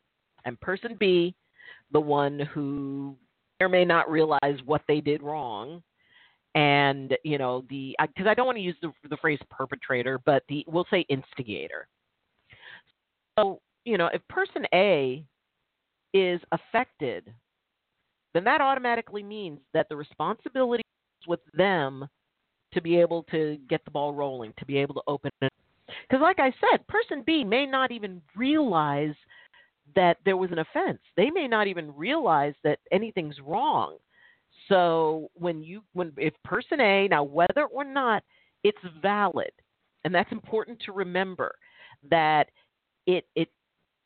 and 0.45 0.61
person 0.61 0.97
B 0.99 1.35
the 1.93 2.01
one 2.01 2.39
who 2.39 3.17
may 3.59 3.67
or 3.67 3.69
may 3.69 3.85
not 3.85 4.11
realize 4.11 4.59
what 4.65 4.83
they 4.89 5.01
did 5.01 5.23
wrong. 5.23 5.83
And 6.57 7.17
you 7.23 7.39
know 7.39 7.65
the 7.71 7.95
because 8.01 8.27
I 8.27 8.35
don't 8.35 8.47
want 8.47 8.59
to 8.59 8.63
use 8.63 8.77
the, 8.83 8.93
the 9.09 9.17
phrase 9.19 9.39
perpetrator, 9.51 10.19
but 10.25 10.43
the 10.49 10.65
we'll 10.67 10.87
say 10.91 11.07
instigator. 11.09 11.87
So 13.39 13.61
you 13.85 13.97
know 13.97 14.11
if 14.13 14.27
person 14.29 14.67
A 14.75 15.25
is 16.13 16.41
affected, 16.51 17.33
then 18.35 18.45
that 18.45 18.61
automatically 18.61 19.23
means 19.23 19.61
that 19.75 19.89
the 19.89 19.97
responsibility 19.97 20.85
is 21.23 21.29
with 21.29 21.41
them 21.55 22.09
to 22.73 22.81
be 22.81 22.99
able 22.99 23.25
to 23.25 23.59
get 23.69 23.85
the 23.85 23.91
ball 23.91 24.13
rolling, 24.15 24.53
to 24.59 24.67
be 24.67 24.79
able 24.79 24.95
to 24.95 25.03
open 25.07 25.31
it. 25.43 25.53
Because, 26.09 26.23
like 26.23 26.39
I 26.39 26.53
said, 26.61 26.87
person 26.87 27.23
B 27.27 27.43
may 27.45 27.67
not 27.67 27.91
even 27.91 28.23
realize 28.37 29.15
that 29.97 30.19
there 30.25 30.37
was 30.37 30.51
an 30.53 30.61
offense. 30.61 31.01
They 31.17 31.31
may 31.31 31.49
not 31.49 31.67
even 31.67 31.95
realize 31.97 32.55
that 32.63 32.79
anything's 32.93 33.37
wrong. 33.45 33.97
So 34.69 35.31
when 35.35 35.63
you 35.63 35.83
when 35.95 36.13
if 36.17 36.35
person 36.45 36.81
A 36.81 37.09
now 37.09 37.25
whether 37.25 37.65
or 37.73 37.85
not 37.85 38.23
it's 38.63 38.79
valid, 39.03 39.51
and 40.05 40.15
that's 40.15 40.31
important 40.31 40.81
to 40.87 40.93
remember 40.93 41.55
that 42.09 42.49
it 43.07 43.27
it 43.35 43.49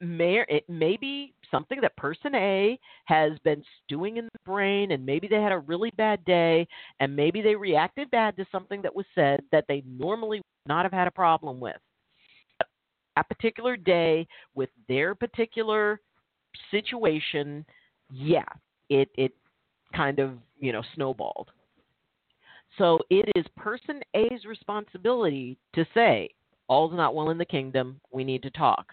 may 0.00 0.42
it 0.48 0.68
may 0.68 0.96
be 0.96 1.34
something 1.54 1.80
that 1.80 1.96
person 1.96 2.34
A 2.34 2.76
has 3.04 3.32
been 3.44 3.62
stewing 3.84 4.16
in 4.16 4.24
the 4.24 4.38
brain, 4.44 4.90
and 4.90 5.06
maybe 5.06 5.28
they 5.28 5.40
had 5.40 5.52
a 5.52 5.58
really 5.58 5.92
bad 5.96 6.24
day, 6.24 6.66
and 6.98 7.14
maybe 7.14 7.40
they 7.40 7.54
reacted 7.54 8.10
bad 8.10 8.36
to 8.36 8.46
something 8.50 8.82
that 8.82 8.94
was 8.94 9.06
said 9.14 9.40
that 9.52 9.64
they 9.68 9.84
normally 9.86 10.38
would 10.38 10.68
not 10.68 10.84
have 10.84 10.92
had 10.92 11.06
a 11.06 11.12
problem 11.12 11.60
with. 11.60 11.76
That 13.16 13.28
particular 13.28 13.76
day, 13.76 14.26
with 14.56 14.70
their 14.88 15.14
particular 15.14 16.00
situation, 16.72 17.64
yeah, 18.10 18.48
it 18.88 19.08
it 19.16 19.32
kind 19.94 20.18
of 20.18 20.32
you 20.58 20.72
know 20.72 20.82
snowballed. 20.96 21.50
So 22.76 22.98
it 23.10 23.30
is 23.36 23.44
person 23.56 24.00
A's 24.14 24.44
responsibility 24.44 25.56
to 25.76 25.86
say, 25.94 26.30
all's 26.68 26.92
not 26.92 27.14
well 27.14 27.30
in 27.30 27.38
the 27.38 27.44
kingdom, 27.44 28.00
we 28.10 28.24
need 28.24 28.42
to 28.42 28.50
talk. 28.50 28.86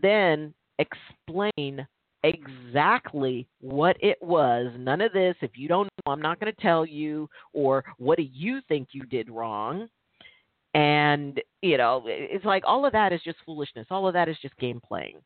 Then 0.00 0.54
explain 0.78 1.86
exactly 2.26 3.46
what 3.60 3.96
it 4.00 4.18
was. 4.20 4.72
None 4.78 5.00
of 5.00 5.12
this, 5.12 5.36
if 5.40 5.52
you 5.54 5.68
don't 5.68 5.88
know, 6.04 6.12
I'm 6.12 6.22
not 6.22 6.40
going 6.40 6.52
to 6.52 6.60
tell 6.60 6.84
you, 6.84 7.28
or 7.52 7.84
what 7.98 8.18
do 8.18 8.24
you 8.24 8.60
think 8.68 8.88
you 8.92 9.04
did 9.04 9.30
wrong? 9.30 9.88
And, 10.74 11.40
you 11.62 11.78
know, 11.78 12.02
it's 12.06 12.44
like 12.44 12.64
all 12.66 12.84
of 12.84 12.92
that 12.92 13.12
is 13.12 13.20
just 13.24 13.38
foolishness. 13.46 13.86
All 13.90 14.06
of 14.06 14.14
that 14.14 14.28
is 14.28 14.36
just 14.42 14.56
game 14.58 14.80
playing. 14.86 15.16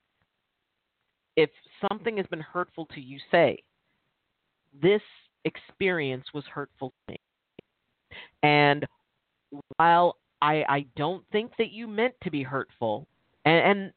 If 1.37 1.51
something 1.89 2.17
has 2.19 2.27
been 2.27 2.41
hurtful 2.41 2.87
to 2.95 3.01
you, 3.01 3.19
say, 3.31 3.59
this 4.81 5.03
experience 5.45 6.27
was 6.35 6.45
hurtful 6.45 6.93
to 7.09 7.13
me. 7.13 7.19
And 8.43 8.87
while 9.77 10.17
I, 10.43 10.65
I 10.69 10.87
don't 10.97 11.25
think 11.33 11.53
that 11.59 11.73
you 11.73 11.89
meant 11.89 12.15
to 12.23 12.31
be 12.31 12.43
hurtful, 12.43 13.07
and, 13.45 13.57
and 13.57 13.93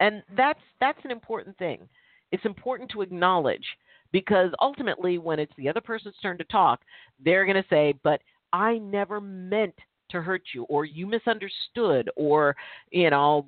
and 0.00 0.22
that's 0.36 0.60
that's 0.80 0.98
an 1.04 1.10
important 1.10 1.56
thing. 1.58 1.88
It's 2.32 2.44
important 2.44 2.90
to 2.90 3.02
acknowledge 3.02 3.64
because 4.12 4.50
ultimately, 4.60 5.18
when 5.18 5.38
it's 5.38 5.52
the 5.56 5.68
other 5.68 5.80
person's 5.80 6.14
turn 6.22 6.38
to 6.38 6.44
talk, 6.44 6.80
they're 7.24 7.44
going 7.44 7.62
to 7.62 7.68
say, 7.68 7.94
"But 8.02 8.22
I 8.52 8.78
never 8.78 9.20
meant 9.20 9.74
to 10.10 10.22
hurt 10.22 10.42
you, 10.54 10.64
or 10.64 10.84
you 10.84 11.06
misunderstood, 11.06 12.10
or 12.16 12.56
you 12.90 13.10
know, 13.10 13.46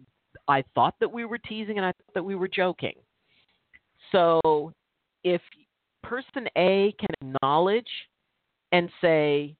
I 0.49 0.63
thought 0.75 0.95
that 1.01 1.11
we 1.11 1.25
were 1.25 1.39
teasing 1.39 1.79
and 1.79 1.87
I 1.87 1.93
thought 1.93 2.15
that 2.15 2.25
we 2.25 2.35
were 2.35 2.49
joking." 2.49 2.95
So, 4.13 4.73
if 5.25 5.41
person 6.03 6.49
A 6.57 6.95
can 6.99 7.09
acknowledge 7.21 7.91
and 8.73 8.91
say, 9.01 9.55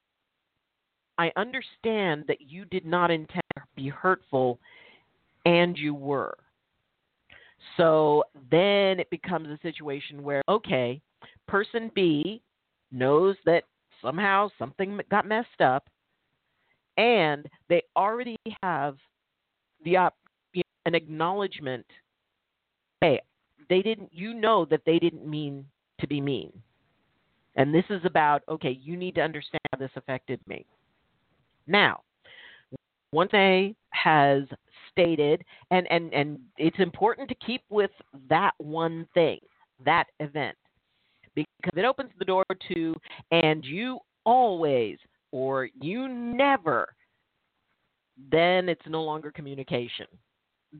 I 1.19 1.31
understand 1.37 2.25
that 2.29 2.41
you 2.41 2.65
did 2.65 2.87
not 2.87 3.11
intend 3.11 3.43
to 3.57 3.63
be 3.77 3.89
hurtful, 3.89 4.59
and 5.45 5.77
you 5.77 5.95
were. 5.95 6.35
So 7.77 8.25
then 8.51 9.01
it 9.01 9.11
becomes 9.11 9.49
a 9.49 9.59
situation 9.63 10.23
where, 10.23 10.43
okay, 10.49 11.01
person 11.47 11.91
B 11.95 12.43
knows 12.91 13.37
that 13.45 13.65
somehow 14.03 14.49
something 14.59 14.99
got 15.11 15.27
messed 15.27 15.61
up, 15.61 15.89
and 16.97 17.47
they 17.69 17.83
already 17.97 18.37
have 18.63 18.97
the 19.85 19.97
know, 19.97 20.15
an 20.87 20.95
acknowledgement. 20.95 21.87
Hey, 23.01 23.21
they 23.69 23.83
didn't. 23.83 24.11
You 24.13 24.35
know 24.35 24.65
that 24.71 24.83
they 24.87 24.99
didn't 24.99 25.29
mean 25.29 25.65
to 26.01 26.07
be 26.07 26.21
mean, 26.21 26.53
and 27.57 27.75
this 27.75 27.85
is 27.91 28.01
about 28.05 28.43
okay. 28.49 28.79
You 28.83 28.97
need 28.97 29.15
to 29.17 29.23
understand 29.23 29.61
how 29.73 29.79
this 29.79 29.91
affected 29.97 30.41
me. 30.47 30.67
Now, 31.67 32.01
once 33.13 33.31
A 33.35 33.75
has 33.91 34.43
stated, 34.91 35.43
and, 35.71 35.87
and, 35.91 36.13
and 36.13 36.39
it's 36.59 36.79
important 36.79 37.29
to 37.29 37.35
keep 37.47 37.63
with 37.71 37.91
that 38.29 38.53
one 38.59 39.07
thing, 39.15 39.39
that 39.85 40.05
event, 40.21 40.57
because 41.35 41.73
it 41.77 41.85
opens 41.85 42.11
the 42.19 42.25
door 42.25 42.45
to, 42.75 42.95
and 43.31 43.65
you 43.65 43.99
always 44.25 44.99
or 45.33 45.69
you 45.81 46.09
never, 46.09 46.89
then 48.31 48.69
it's 48.69 48.87
no 48.87 49.03
longer 49.03 49.31
communication. 49.31 50.07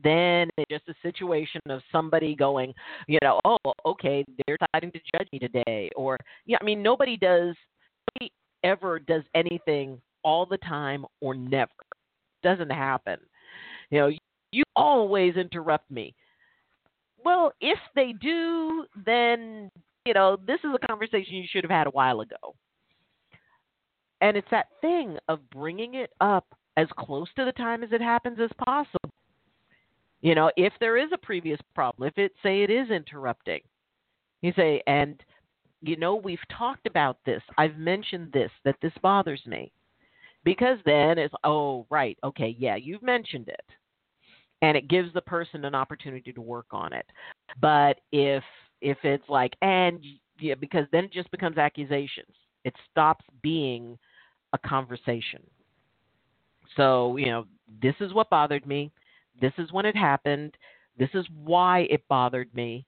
Then 0.03 0.49
it's 0.57 0.69
just 0.69 0.87
a 0.87 0.95
situation 1.01 1.59
of 1.69 1.81
somebody 1.91 2.35
going, 2.35 2.73
you 3.07 3.19
know, 3.21 3.39
oh, 3.43 3.57
okay, 3.85 4.23
they're 4.45 4.57
deciding 4.57 4.91
to 4.91 4.99
judge 5.13 5.27
me 5.33 5.39
today. 5.39 5.89
Or, 5.95 6.17
yeah, 6.45 6.57
I 6.61 6.63
mean, 6.63 6.81
nobody 6.81 7.17
does, 7.17 7.55
nobody 8.15 8.31
ever 8.63 8.99
does 8.99 9.23
anything 9.35 9.99
all 10.23 10.45
the 10.45 10.57
time 10.59 11.05
or 11.19 11.33
never. 11.33 11.71
Doesn't 12.43 12.71
happen. 12.71 13.17
You 13.91 13.99
know, 13.99 14.11
you 14.51 14.63
always 14.75 15.35
interrupt 15.35 15.89
me. 15.91 16.15
Well, 17.23 17.53
if 17.61 17.77
they 17.93 18.13
do, 18.13 18.85
then, 19.05 19.69
you 20.05 20.13
know, 20.13 20.37
this 20.47 20.59
is 20.63 20.71
a 20.73 20.87
conversation 20.87 21.35
you 21.35 21.47
should 21.49 21.63
have 21.63 21.71
had 21.71 21.87
a 21.87 21.91
while 21.91 22.21
ago. 22.21 22.55
And 24.21 24.35
it's 24.35 24.47
that 24.49 24.67
thing 24.81 25.17
of 25.27 25.47
bringing 25.51 25.95
it 25.95 26.11
up 26.19 26.45
as 26.77 26.87
close 26.97 27.27
to 27.35 27.45
the 27.45 27.51
time 27.51 27.83
as 27.83 27.91
it 27.91 28.01
happens 28.01 28.39
as 28.39 28.49
possible. 28.65 29.09
You 30.21 30.35
know, 30.35 30.51
if 30.55 30.73
there 30.79 30.97
is 30.97 31.09
a 31.13 31.17
previous 31.17 31.59
problem, 31.75 32.07
if 32.07 32.17
it 32.17 32.31
say 32.41 32.63
it 32.63 32.69
is 32.69 32.89
interrupting, 32.89 33.61
you 34.41 34.53
say, 34.55 34.81
and 34.87 35.21
you 35.81 35.97
know, 35.97 36.15
we've 36.15 36.39
talked 36.55 36.85
about 36.85 37.17
this. 37.25 37.41
I've 37.57 37.77
mentioned 37.77 38.31
this 38.31 38.51
that 38.63 38.75
this 38.81 38.93
bothers 39.01 39.41
me. 39.45 39.71
Because 40.43 40.77
then 40.85 41.19
it's, 41.19 41.33
oh, 41.43 41.85
right, 41.89 42.17
okay, 42.23 42.55
yeah, 42.57 42.75
you've 42.75 43.03
mentioned 43.03 43.47
it. 43.47 43.65
And 44.61 44.77
it 44.77 44.87
gives 44.87 45.13
the 45.13 45.21
person 45.21 45.65
an 45.65 45.73
opportunity 45.73 46.31
to 46.33 46.41
work 46.41 46.67
on 46.71 46.93
it. 46.93 47.05
But 47.59 47.99
if 48.11 48.43
if 48.81 48.97
it's 49.03 49.27
like, 49.29 49.53
and 49.61 49.99
yeah, 50.39 50.55
because 50.55 50.85
then 50.91 51.05
it 51.05 51.13
just 51.13 51.31
becomes 51.31 51.57
accusations. 51.57 52.33
It 52.63 52.73
stops 52.89 53.25
being 53.41 53.97
a 54.53 54.57
conversation. 54.57 55.41
So, 56.75 57.17
you 57.17 57.27
know, 57.27 57.45
this 57.81 57.95
is 57.99 58.13
what 58.13 58.29
bothered 58.29 58.65
me. 58.65 58.91
This 59.39 59.53
is 59.57 59.71
when 59.71 59.85
it 59.85 59.95
happened. 59.95 60.55
This 60.97 61.09
is 61.13 61.25
why 61.43 61.81
it 61.89 62.07
bothered 62.07 62.53
me. 62.53 62.85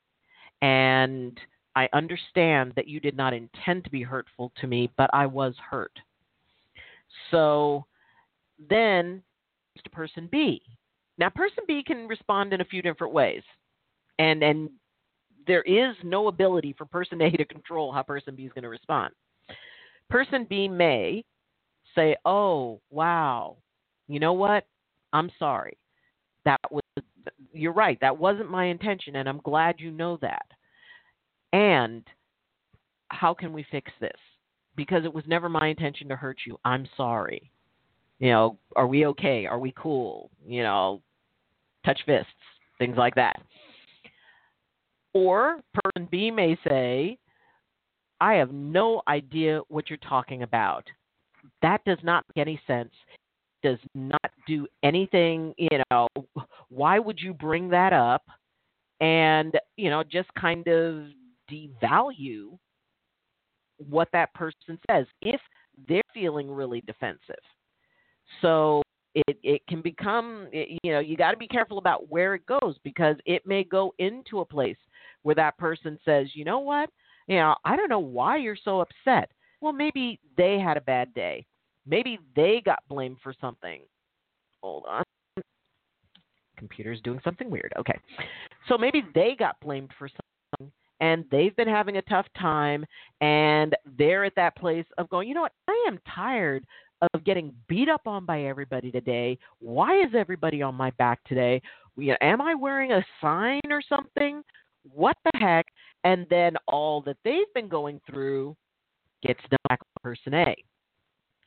And 0.61 1.39
I 1.75 1.89
understand 1.93 2.73
that 2.75 2.87
you 2.87 2.99
did 2.99 3.17
not 3.17 3.33
intend 3.33 3.83
to 3.83 3.89
be 3.89 4.03
hurtful 4.03 4.51
to 4.61 4.67
me, 4.67 4.89
but 4.97 5.09
I 5.13 5.25
was 5.25 5.55
hurt. 5.69 5.97
So 7.31 7.85
then 8.69 9.21
to 9.83 9.89
person 9.89 10.29
B. 10.31 10.61
Now, 11.17 11.29
person 11.29 11.63
B 11.67 11.83
can 11.85 12.07
respond 12.07 12.53
in 12.53 12.61
a 12.61 12.65
few 12.65 12.81
different 12.81 13.13
ways, 13.13 13.43
and 14.19 14.43
and 14.43 14.69
there 15.45 15.63
is 15.63 15.95
no 16.03 16.27
ability 16.27 16.73
for 16.77 16.85
person 16.85 17.21
A 17.21 17.29
to 17.31 17.45
control 17.45 17.91
how 17.91 18.03
person 18.03 18.35
B 18.35 18.43
is 18.43 18.53
going 18.53 18.63
to 18.63 18.69
respond. 18.69 19.13
Person 20.09 20.45
B 20.49 20.67
may 20.67 21.23
say, 21.95 22.15
"Oh, 22.25 22.81
wow. 22.89 23.57
You 24.07 24.19
know 24.19 24.33
what? 24.33 24.65
I'm 25.11 25.29
sorry. 25.37 25.77
That 26.45 26.59
was 26.71 26.83
you're 27.53 27.73
right. 27.73 27.99
That 28.01 28.17
wasn't 28.17 28.49
my 28.49 28.65
intention 28.65 29.15
and 29.17 29.29
I'm 29.29 29.39
glad 29.39 29.75
you 29.79 29.91
know 29.91 30.17
that." 30.21 30.45
And 31.53 32.03
how 33.09 33.33
can 33.33 33.53
we 33.53 33.63
fix 33.69 33.91
this? 34.01 34.11
Because 34.75 35.05
it 35.05 35.13
was 35.13 35.23
never 35.27 35.49
my 35.49 35.67
intention 35.67 36.09
to 36.09 36.15
hurt 36.15 36.39
you. 36.47 36.59
I'm 36.65 36.87
sorry. 36.97 37.51
You 38.23 38.29
know, 38.29 38.57
are 38.77 38.87
we 38.87 39.05
okay? 39.07 39.45
Are 39.45 39.59
we 39.59 39.73
cool? 39.75 40.31
You 40.47 40.63
know, 40.63 41.01
touch 41.85 41.99
fists, 42.05 42.31
things 42.79 42.95
like 42.95 43.15
that. 43.15 43.35
Or 45.13 45.59
person 45.73 46.07
B 46.09 46.31
may 46.31 46.57
say, 46.65 47.17
I 48.21 48.35
have 48.35 48.53
no 48.53 49.01
idea 49.09 49.59
what 49.67 49.89
you're 49.89 49.97
talking 49.97 50.43
about. 50.43 50.85
That 51.61 51.83
does 51.83 51.97
not 52.01 52.23
make 52.29 52.47
any 52.47 52.61
sense. 52.65 52.93
Does 53.61 53.79
not 53.93 54.31
do 54.47 54.67
anything, 54.83 55.53
you 55.57 55.83
know, 55.91 56.07
why 56.69 56.99
would 56.99 57.19
you 57.19 57.33
bring 57.33 57.67
that 57.71 57.91
up? 57.91 58.23
And, 59.01 59.53
you 59.75 59.89
know, 59.89 60.01
just 60.01 60.29
kind 60.39 60.65
of 60.69 61.07
devalue 61.51 62.57
what 63.89 64.07
that 64.13 64.33
person 64.33 64.79
says 64.89 65.07
if 65.21 65.41
they're 65.89 66.01
feeling 66.13 66.49
really 66.49 66.79
defensive. 66.87 67.35
So 68.41 68.81
it 69.15 69.37
it 69.43 69.61
can 69.67 69.81
become 69.81 70.47
you 70.51 70.91
know 70.91 70.99
you 70.99 71.15
got 71.15 71.31
to 71.31 71.37
be 71.37 71.47
careful 71.47 71.77
about 71.77 72.09
where 72.09 72.33
it 72.33 72.45
goes 72.45 72.75
because 72.83 73.15
it 73.25 73.45
may 73.45 73.63
go 73.63 73.93
into 73.99 74.39
a 74.39 74.45
place 74.45 74.77
where 75.21 75.35
that 75.35 75.57
person 75.57 75.99
says 76.03 76.27
you 76.33 76.45
know 76.45 76.59
what? 76.59 76.89
You 77.27 77.37
know 77.37 77.55
i 77.63 77.75
don't 77.75 77.89
know 77.89 77.99
why 77.99 78.37
you're 78.37 78.57
so 78.61 78.81
upset. 78.81 79.31
Well 79.61 79.73
maybe 79.73 80.19
they 80.37 80.59
had 80.59 80.77
a 80.77 80.81
bad 80.81 81.13
day. 81.13 81.45
Maybe 81.85 82.19
they 82.35 82.61
got 82.63 82.79
blamed 82.87 83.17
for 83.21 83.33
something. 83.39 83.81
Hold 84.61 84.85
on. 84.87 85.03
Computer's 86.57 87.01
doing 87.01 87.19
something 87.23 87.49
weird. 87.49 87.73
Okay. 87.77 87.97
So 88.69 88.77
maybe 88.77 89.03
they 89.13 89.35
got 89.37 89.59
blamed 89.59 89.91
for 89.99 90.07
something 90.07 90.71
and 91.01 91.25
they've 91.29 91.55
been 91.55 91.67
having 91.67 91.97
a 91.97 92.01
tough 92.03 92.25
time 92.39 92.85
and 93.19 93.75
they're 93.97 94.23
at 94.23 94.35
that 94.35 94.55
place 94.55 94.85
of 94.97 95.09
going 95.09 95.27
you 95.27 95.35
know 95.35 95.41
what? 95.41 95.53
I 95.67 95.85
am 95.87 95.99
tired 96.15 96.65
of 97.13 97.23
getting 97.23 97.53
beat 97.67 97.89
up 97.89 98.07
on 98.07 98.25
by 98.25 98.43
everybody 98.43 98.91
today. 98.91 99.37
Why 99.59 100.01
is 100.01 100.11
everybody 100.15 100.61
on 100.61 100.75
my 100.75 100.91
back 100.91 101.23
today? 101.25 101.61
Am 102.21 102.41
I 102.41 102.55
wearing 102.55 102.91
a 102.91 103.05
sign 103.21 103.61
or 103.69 103.81
something? 103.87 104.43
What 104.93 105.17
the 105.25 105.39
heck? 105.39 105.65
And 106.03 106.25
then 106.29 106.55
all 106.67 107.01
that 107.01 107.17
they've 107.23 107.53
been 107.53 107.67
going 107.67 108.01
through 108.09 108.55
gets 109.21 109.39
done 109.49 109.59
back 109.69 109.79
on 109.81 110.01
person 110.03 110.33
A. 110.33 110.55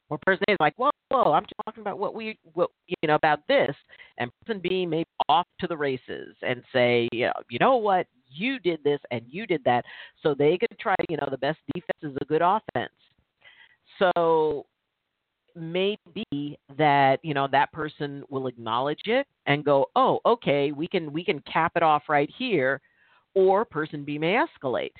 Or 0.08 0.18
person 0.24 0.44
A 0.48 0.52
is 0.52 0.58
like, 0.60 0.74
whoa, 0.76 0.90
whoa, 1.10 1.32
I'm 1.32 1.44
talking 1.64 1.80
about 1.80 1.98
what 1.98 2.14
we, 2.14 2.38
what 2.54 2.70
you 2.86 2.94
know, 3.08 3.16
about 3.16 3.40
this, 3.48 3.74
and 4.18 4.30
person 4.44 4.60
B 4.62 4.86
may 4.86 5.02
be 5.02 5.24
off 5.28 5.46
to 5.60 5.66
the 5.66 5.76
races 5.76 6.36
and 6.42 6.62
say, 6.72 7.08
you 7.12 7.26
know, 7.26 7.32
you 7.50 7.58
know 7.58 7.76
what, 7.76 8.06
you 8.28 8.58
did 8.60 8.82
this 8.84 9.00
and 9.10 9.22
you 9.28 9.46
did 9.46 9.62
that, 9.64 9.84
so 10.22 10.32
they 10.32 10.56
could 10.58 10.78
try, 10.78 10.94
you 11.08 11.16
know, 11.16 11.28
the 11.30 11.38
best 11.38 11.58
defense 11.74 12.14
is 12.14 12.16
a 12.20 12.24
good 12.24 12.42
offense. 12.42 12.92
So 13.98 14.66
may 15.56 15.98
be 16.14 16.58
that 16.76 17.18
you 17.22 17.34
know 17.34 17.48
that 17.50 17.72
person 17.72 18.22
will 18.28 18.46
acknowledge 18.46 19.02
it 19.06 19.26
and 19.46 19.64
go, 19.64 19.86
"Oh, 19.96 20.20
okay, 20.26 20.72
we 20.72 20.86
can 20.86 21.12
we 21.12 21.24
can 21.24 21.40
cap 21.40 21.72
it 21.76 21.82
off 21.82 22.04
right 22.08 22.30
here," 22.38 22.80
or 23.34 23.64
person 23.64 24.04
B 24.04 24.18
may 24.18 24.34
escalate, 24.36 24.94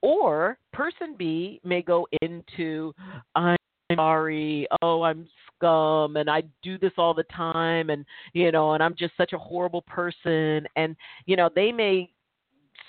or 0.00 0.58
person 0.72 1.14
B 1.16 1.60
may 1.64 1.82
go 1.82 2.06
into, 2.22 2.94
"I'm 3.34 3.56
sorry, 3.94 4.66
oh, 4.82 5.02
I'm 5.02 5.28
scum, 5.56 6.16
and 6.16 6.30
I 6.30 6.42
do 6.62 6.78
this 6.78 6.92
all 6.96 7.14
the 7.14 7.24
time, 7.24 7.90
and 7.90 8.04
you 8.32 8.50
know, 8.52 8.72
and 8.72 8.82
I'm 8.82 8.94
just 8.96 9.16
such 9.16 9.32
a 9.32 9.38
horrible 9.38 9.82
person," 9.82 10.66
and 10.76 10.96
you 11.26 11.36
know, 11.36 11.50
they 11.54 11.72
may 11.72 12.10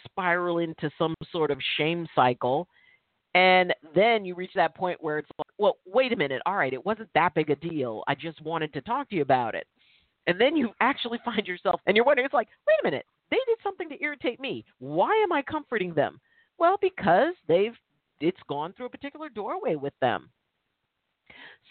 spiral 0.05 0.59
into 0.59 0.91
some 0.97 1.15
sort 1.31 1.51
of 1.51 1.57
shame 1.77 2.07
cycle 2.15 2.67
and 3.35 3.73
then 3.95 4.25
you 4.25 4.35
reach 4.35 4.51
that 4.55 4.75
point 4.75 5.01
where 5.01 5.17
it's 5.17 5.29
well, 5.57 5.77
wait 5.85 6.11
a 6.13 6.15
minute. 6.15 6.41
All 6.45 6.55
right, 6.55 6.73
it 6.73 6.85
wasn't 6.85 7.09
that 7.15 7.33
big 7.33 7.49
a 7.49 7.55
deal. 7.55 8.03
I 8.07 8.15
just 8.15 8.41
wanted 8.41 8.73
to 8.73 8.81
talk 8.81 9.09
to 9.09 9.15
you 9.15 9.21
about 9.21 9.55
it. 9.55 9.67
And 10.27 10.39
then 10.39 10.55
you 10.55 10.71
actually 10.79 11.19
find 11.25 11.45
yourself, 11.45 11.81
and 11.85 11.95
you're 11.95 12.05
wondering, 12.05 12.25
it's 12.25 12.33
like, 12.33 12.49
wait 12.67 12.77
a 12.81 12.85
minute. 12.85 13.05
They 13.31 13.37
did 13.47 13.57
something 13.63 13.89
to 13.89 14.01
irritate 14.01 14.39
me. 14.39 14.63
Why 14.79 15.11
am 15.23 15.31
I 15.31 15.41
comforting 15.41 15.93
them? 15.93 16.19
Well, 16.59 16.77
because 16.81 17.33
they've 17.47 17.73
it's 18.19 18.39
gone 18.47 18.73
through 18.73 18.85
a 18.85 18.89
particular 18.89 19.27
doorway 19.27 19.75
with 19.75 19.93
them. 19.99 20.29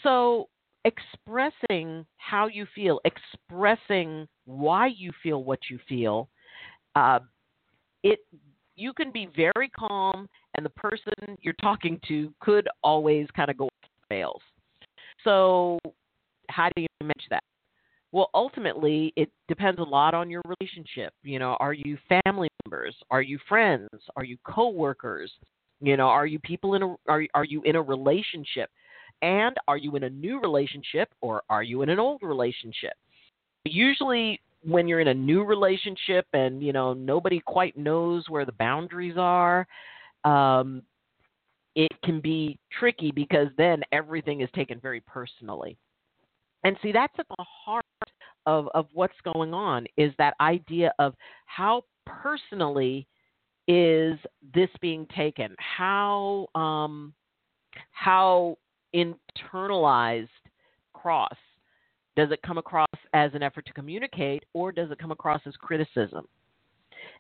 So 0.03 0.49
expressing 0.85 2.05
how 2.17 2.49
you 2.49 2.67
feel, 2.75 3.01
expressing 3.05 4.27
why 4.45 4.89
you 4.89 5.13
feel 5.23 5.45
what 5.45 5.61
you 5.71 5.79
feel, 5.89 6.29
uh, 6.95 7.21
it 8.03 8.19
you 8.75 8.93
can 8.93 9.13
be 9.13 9.29
very 9.35 9.71
calm 9.71 10.29
and 10.57 10.65
the 10.65 10.71
person 10.71 11.13
you're 11.41 11.55
talking 11.55 12.01
to 12.09 12.33
could 12.41 12.69
always 12.83 13.27
kind 13.35 13.51
of 13.51 13.57
go 13.57 13.65
off 13.67 13.91
the 14.09 14.17
rails. 14.17 14.43
So, 15.25 15.79
how 16.49 16.69
do 16.75 16.83
you 16.83 16.89
manage 17.01 17.27
that? 17.31 17.43
Well, 18.13 18.29
ultimately, 18.35 19.13
it 19.17 19.31
depends 19.49 19.81
a 19.81 19.85
lot 19.85 20.13
on 20.13 20.29
your 20.29 20.43
relationship. 20.45 21.15
You 21.23 21.39
know, 21.39 21.57
are 21.61 21.73
you 21.73 21.97
family 22.25 22.49
members? 22.65 22.95
Are 23.11 23.23
you 23.23 23.39
friends? 23.49 23.89
Are 24.17 24.25
you 24.25 24.37
coworkers? 24.45 25.33
You 25.81 25.97
know, 25.97 26.07
are 26.07 26.27
you 26.27 26.39
people 26.41 26.75
in 26.75 26.83
a 26.83 26.95
are 27.09 27.25
are 27.35 27.45
you 27.45 27.63
in 27.63 27.77
a 27.77 27.83
relationship? 27.83 28.71
And 29.23 29.57
are 29.69 29.77
you 29.77 29.97
in 29.97 30.03
a 30.05 30.11
new 30.11 30.41
relationship 30.41 31.09
or 31.21 31.43
are 31.49 31.63
you 31.63 31.83
in 31.83 31.89
an 31.89 31.99
old 31.99 32.23
relationship? 32.23 32.95
Usually 33.65 34.41
when 34.65 34.89
you're 34.89 35.01
in 35.01 35.09
a 35.09 35.15
new 35.15 35.45
relationship 35.45 36.27
and 36.33 36.63
you 36.63 36.73
know 36.73 36.93
nobody 36.93 37.41
quite 37.41 37.77
knows 37.77 38.25
where 38.29 38.45
the 38.45 38.53
boundaries 38.53 39.17
are 39.17 39.67
um, 40.25 40.83
it 41.75 41.93
can 42.05 42.21
be 42.21 42.59
tricky 42.79 43.11
because 43.11 43.49
then 43.57 43.83
everything 43.93 44.41
is 44.41 44.49
taken 44.55 44.79
very 44.81 45.01
personally. 45.01 45.77
And 46.65 46.77
see, 46.83 46.93
that's 46.93 47.15
at 47.19 47.27
the 47.29 47.45
heart 47.45 47.85
of, 48.47 48.69
of 48.75 48.87
what's 48.93 49.15
going 49.25 49.55
on 49.55 49.87
is 49.97 50.13
that 50.19 50.35
idea 50.41 50.93
of 50.99 51.15
how 51.47 51.83
personally 52.07 53.07
is 53.69 54.19
this 54.55 54.69
being 54.81 55.07
taken? 55.17 55.55
How 55.59 56.47
um, 56.55 57.15
how 57.91 58.59
internalized 58.95 60.29
cross 60.93 61.37
does 62.17 62.31
it 62.31 62.41
come 62.43 62.59
across 62.59 62.87
as 63.15 63.33
an 63.35 63.43
effort 63.43 63.65
to 63.67 63.73
communicate 63.73 64.45
or 64.53 64.73
does 64.73 64.91
it 64.91 64.99
come 64.99 65.11
across 65.13 65.41
as 65.47 65.55
criticism? 65.57 66.27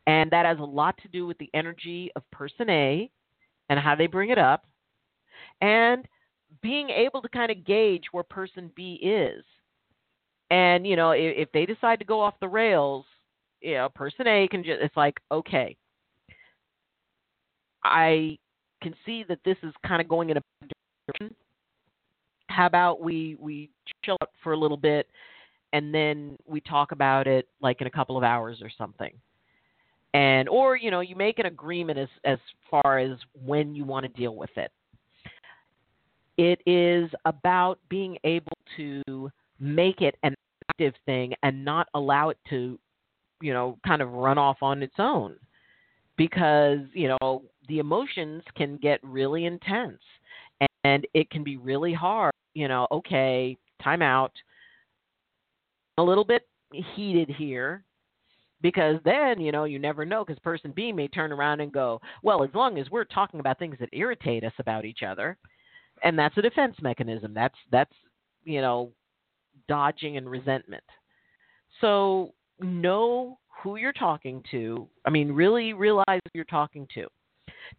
And 0.06 0.30
that 0.30 0.46
has 0.46 0.58
a 0.58 0.64
lot 0.64 0.96
to 1.02 1.08
do 1.08 1.26
with 1.26 1.38
the 1.38 1.50
energy 1.54 2.10
of 2.16 2.28
person 2.30 2.68
A 2.68 3.10
and 3.68 3.78
how 3.78 3.94
they 3.94 4.06
bring 4.06 4.30
it 4.30 4.38
up, 4.38 4.66
and 5.60 6.06
being 6.60 6.90
able 6.90 7.22
to 7.22 7.28
kind 7.28 7.50
of 7.50 7.64
gauge 7.64 8.04
where 8.12 8.24
person 8.24 8.70
B 8.74 8.94
is. 9.02 9.44
And, 10.50 10.86
you 10.86 10.96
know, 10.96 11.12
if, 11.12 11.48
if 11.48 11.52
they 11.52 11.64
decide 11.64 11.98
to 12.00 12.04
go 12.04 12.20
off 12.20 12.34
the 12.40 12.48
rails, 12.48 13.06
you 13.60 13.74
know, 13.74 13.88
person 13.88 14.26
A 14.26 14.48
can 14.48 14.62
just, 14.62 14.82
it's 14.82 14.96
like, 14.96 15.18
okay, 15.30 15.76
I 17.84 18.36
can 18.82 18.94
see 19.06 19.24
that 19.28 19.38
this 19.44 19.56
is 19.62 19.72
kind 19.86 20.02
of 20.02 20.08
going 20.08 20.30
in 20.30 20.36
a 20.36 20.42
direction. 21.08 21.34
How 22.48 22.66
about 22.66 23.00
we 23.00 23.36
we 23.40 23.70
chill 24.04 24.18
out 24.20 24.30
for 24.42 24.52
a 24.52 24.58
little 24.58 24.76
bit, 24.76 25.08
and 25.72 25.94
then 25.94 26.36
we 26.46 26.60
talk 26.60 26.92
about 26.92 27.26
it 27.26 27.48
like 27.62 27.80
in 27.80 27.86
a 27.86 27.90
couple 27.90 28.18
of 28.18 28.24
hours 28.24 28.60
or 28.60 28.70
something 28.76 29.12
and 30.14 30.48
or 30.48 30.76
you 30.76 30.90
know 30.90 31.00
you 31.00 31.16
make 31.16 31.38
an 31.38 31.46
agreement 31.46 31.98
as 31.98 32.08
as 32.24 32.38
far 32.70 32.98
as 32.98 33.18
when 33.44 33.74
you 33.74 33.84
want 33.84 34.04
to 34.04 34.12
deal 34.20 34.36
with 34.36 34.50
it. 34.56 34.70
It 36.38 36.60
is 36.66 37.10
about 37.24 37.78
being 37.88 38.16
able 38.24 38.56
to 38.76 39.30
make 39.60 40.00
it 40.00 40.16
an 40.22 40.34
active 40.70 40.94
thing 41.04 41.34
and 41.42 41.64
not 41.64 41.88
allow 41.94 42.30
it 42.30 42.38
to 42.50 42.78
you 43.40 43.52
know 43.52 43.78
kind 43.86 44.02
of 44.02 44.12
run 44.12 44.38
off 44.38 44.58
on 44.62 44.82
its 44.82 44.94
own 44.98 45.36
because 46.16 46.80
you 46.92 47.08
know 47.08 47.42
the 47.68 47.78
emotions 47.78 48.42
can 48.56 48.76
get 48.76 49.00
really 49.02 49.44
intense 49.46 50.00
and 50.84 51.06
it 51.14 51.30
can 51.30 51.44
be 51.44 51.56
really 51.56 51.92
hard 51.92 52.32
you 52.54 52.68
know 52.68 52.86
okay 52.90 53.56
time 53.82 54.02
out. 54.02 54.32
A 55.98 56.02
little 56.02 56.24
bit 56.24 56.48
heated 56.94 57.28
here 57.28 57.84
because 58.62 58.96
then 59.04 59.40
you 59.40 59.52
know 59.52 59.64
you 59.64 59.78
never 59.78 60.04
know 60.04 60.24
because 60.24 60.38
person 60.40 60.72
b 60.74 60.92
may 60.92 61.08
turn 61.08 61.32
around 61.32 61.60
and 61.60 61.72
go 61.72 62.00
well 62.22 62.42
as 62.42 62.50
long 62.54 62.78
as 62.78 62.90
we're 62.90 63.04
talking 63.04 63.40
about 63.40 63.58
things 63.58 63.76
that 63.78 63.88
irritate 63.92 64.44
us 64.44 64.52
about 64.58 64.84
each 64.84 65.02
other 65.02 65.36
and 66.02 66.18
that's 66.18 66.36
a 66.38 66.42
defense 66.42 66.76
mechanism 66.80 67.34
that's 67.34 67.58
that's 67.70 67.94
you 68.44 68.60
know 68.60 68.90
dodging 69.68 70.16
and 70.16 70.30
resentment 70.30 70.84
so 71.80 72.32
know 72.60 73.38
who 73.62 73.76
you're 73.76 73.92
talking 73.92 74.42
to 74.50 74.88
i 75.04 75.10
mean 75.10 75.30
really 75.30 75.72
realize 75.72 76.20
who 76.24 76.30
you're 76.34 76.44
talking 76.44 76.86
to 76.94 77.06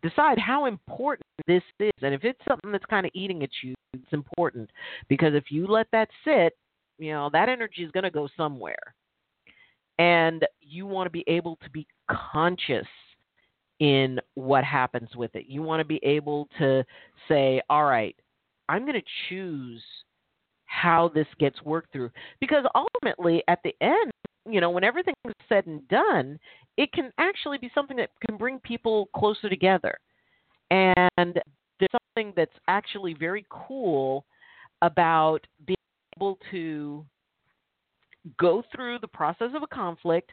decide 0.01 0.39
how 0.39 0.65
important 0.65 1.25
this 1.47 1.63
is. 1.79 1.91
And 2.01 2.13
if 2.13 2.23
it's 2.23 2.39
something 2.47 2.71
that's 2.71 2.85
kind 2.85 3.05
of 3.05 3.11
eating 3.13 3.43
at 3.43 3.49
you, 3.61 3.73
it's 3.93 4.13
important 4.13 4.69
because 5.09 5.33
if 5.33 5.45
you 5.49 5.67
let 5.67 5.87
that 5.91 6.09
sit, 6.23 6.53
you 6.97 7.11
know, 7.11 7.29
that 7.33 7.49
energy 7.49 7.83
is 7.83 7.91
going 7.91 8.03
to 8.03 8.11
go 8.11 8.27
somewhere. 8.35 8.95
And 9.99 10.45
you 10.61 10.85
want 10.85 11.07
to 11.07 11.11
be 11.11 11.23
able 11.27 11.57
to 11.57 11.69
be 11.69 11.87
conscious 12.09 12.87
in 13.79 14.19
what 14.35 14.63
happens 14.63 15.09
with 15.15 15.35
it. 15.35 15.45
You 15.47 15.61
want 15.61 15.81
to 15.81 15.85
be 15.85 15.99
able 16.03 16.47
to 16.59 16.83
say, 17.27 17.61
all 17.69 17.85
right, 17.85 18.15
I'm 18.69 18.85
going 18.85 18.99
to 18.99 19.07
choose 19.29 19.83
how 20.65 21.11
this 21.13 21.27
gets 21.39 21.61
worked 21.63 21.91
through. 21.91 22.09
Because 22.39 22.65
ultimately, 22.75 23.43
at 23.47 23.59
the 23.63 23.75
end, 23.81 24.11
you 24.49 24.61
know, 24.61 24.69
when 24.69 24.83
everything's 24.83 25.15
said 25.47 25.67
and 25.67 25.87
done, 25.87 26.39
it 26.77 26.91
can 26.91 27.11
actually 27.19 27.57
be 27.57 27.69
something 27.75 27.97
that 27.97 28.09
can 28.25 28.37
bring 28.37 28.59
people 28.59 29.09
closer 29.15 29.49
together. 29.49 29.97
And 30.71 31.09
there's 31.79 32.01
something 32.15 32.33
that's 32.35 32.55
actually 32.67 33.13
very 33.13 33.45
cool 33.49 34.25
about 34.81 35.45
being 35.65 35.77
able 36.17 36.39
to 36.51 37.05
go 38.37 38.63
through 38.73 38.99
the 38.99 39.07
process 39.07 39.49
of 39.55 39.63
a 39.63 39.67
conflict, 39.67 40.31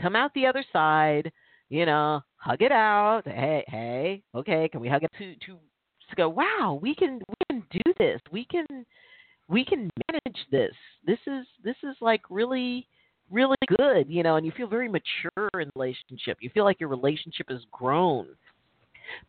come 0.00 0.16
out 0.16 0.32
the 0.34 0.46
other 0.46 0.64
side, 0.72 1.30
you 1.68 1.86
know, 1.86 2.20
hug 2.36 2.62
it 2.62 2.72
out. 2.72 3.22
Hey, 3.24 3.64
hey, 3.68 4.22
okay, 4.34 4.68
can 4.68 4.80
we 4.80 4.88
hug 4.88 5.04
it 5.04 5.10
to 5.18 5.34
to, 5.34 5.58
to 6.10 6.16
go? 6.16 6.28
Wow, 6.28 6.78
we 6.80 6.94
can 6.94 7.20
we 7.28 7.34
can 7.50 7.64
do 7.70 7.92
this. 7.98 8.20
We 8.30 8.44
can 8.44 8.66
we 9.48 9.64
can 9.64 9.90
manage 10.08 10.46
this. 10.50 10.72
This 11.06 11.18
is 11.26 11.46
this 11.62 11.76
is 11.82 11.96
like 12.00 12.22
really 12.30 12.86
really 13.30 13.56
good, 13.76 14.08
you 14.08 14.22
know, 14.22 14.36
and 14.36 14.46
you 14.46 14.52
feel 14.56 14.68
very 14.68 14.88
mature 14.88 15.60
in 15.60 15.70
relationship. 15.74 16.38
You 16.40 16.50
feel 16.54 16.64
like 16.64 16.80
your 16.80 16.88
relationship 16.88 17.46
has 17.48 17.60
grown. 17.72 18.28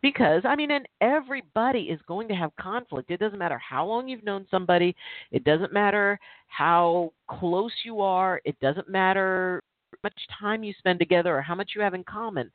Because 0.02 0.44
I 0.46 0.56
mean, 0.56 0.72
and 0.72 0.88
everybody 1.02 1.84
is 1.84 2.00
going 2.08 2.28
to 2.28 2.36
have 2.36 2.56
conflict. 2.56 3.12
It 3.12 3.20
doesn't 3.20 3.40
matter 3.40 3.58
how 3.58 3.86
long 3.86 4.08
you've 4.08 4.24
known 4.24 4.46
somebody. 4.50 4.96
It 5.32 5.44
doesn't 5.44 5.74
matter 5.74 6.20
how 6.48 7.13
close 7.28 7.74
you 7.84 8.02
are. 8.02 8.42
It 8.46 8.60
doesn't 8.60 8.90
matter 8.90 9.62
how 9.92 9.98
much 10.04 10.20
time 10.40 10.63
you 10.63 10.74
spend 10.78 11.00
together 11.00 11.38
or 11.38 11.42
how 11.42 11.56
much 11.56 11.72
you 11.76 11.82
have 11.82 11.94
in 11.94 12.04
common. 12.04 12.52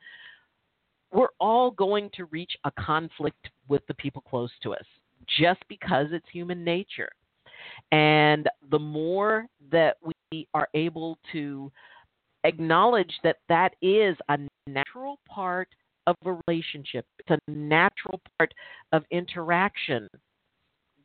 We're 1.11 1.27
all 1.39 1.71
going 1.71 2.09
to 2.15 2.25
reach 2.25 2.51
a 2.65 2.71
conflict 2.71 3.49
with 3.67 3.85
the 3.87 3.93
people 3.93 4.23
close 4.27 4.51
to 4.63 4.73
us 4.73 4.85
just 5.39 5.61
because 5.69 6.07
it's 6.11 6.25
human 6.31 6.63
nature. 6.63 7.09
And 7.91 8.49
the 8.71 8.79
more 8.79 9.45
that 9.71 9.97
we 10.03 10.47
are 10.53 10.67
able 10.73 11.17
to 11.31 11.71
acknowledge 12.43 13.13
that 13.23 13.37
that 13.47 13.75
is 13.81 14.17
a 14.29 14.37
natural 14.67 15.19
part 15.27 15.69
of 16.07 16.15
a 16.25 16.37
relationship, 16.47 17.05
it's 17.19 17.29
a 17.29 17.51
natural 17.51 18.21
part 18.37 18.53
of 18.91 19.03
interaction, 19.11 20.07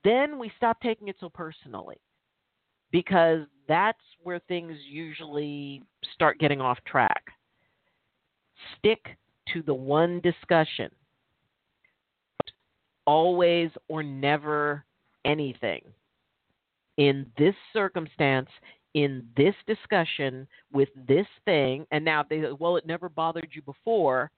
then 0.04 0.38
we 0.38 0.50
stop 0.56 0.80
taking 0.80 1.08
it 1.08 1.16
so 1.20 1.28
personally 1.28 1.96
because 2.90 3.40
that's 3.68 3.98
where 4.22 4.40
things 4.48 4.76
usually 4.88 5.82
start 6.14 6.38
getting 6.38 6.60
off 6.60 6.78
track. 6.86 7.22
Stick 8.78 9.16
to 9.52 9.62
the 9.62 9.74
one 9.74 10.20
discussion. 10.20 10.90
Always 13.06 13.70
or 13.88 14.02
never 14.02 14.84
anything 15.24 15.82
in 16.98 17.26
this 17.38 17.54
circumstance, 17.72 18.48
in 18.94 19.24
this 19.36 19.54
discussion, 19.66 20.46
with 20.72 20.88
this 21.06 21.26
thing, 21.44 21.86
and 21.90 22.04
now 22.04 22.24
they 22.28 22.42
well, 22.58 22.76
it 22.76 22.86
never 22.86 23.08
bothered 23.08 23.48
you 23.52 23.62
before. 23.62 24.30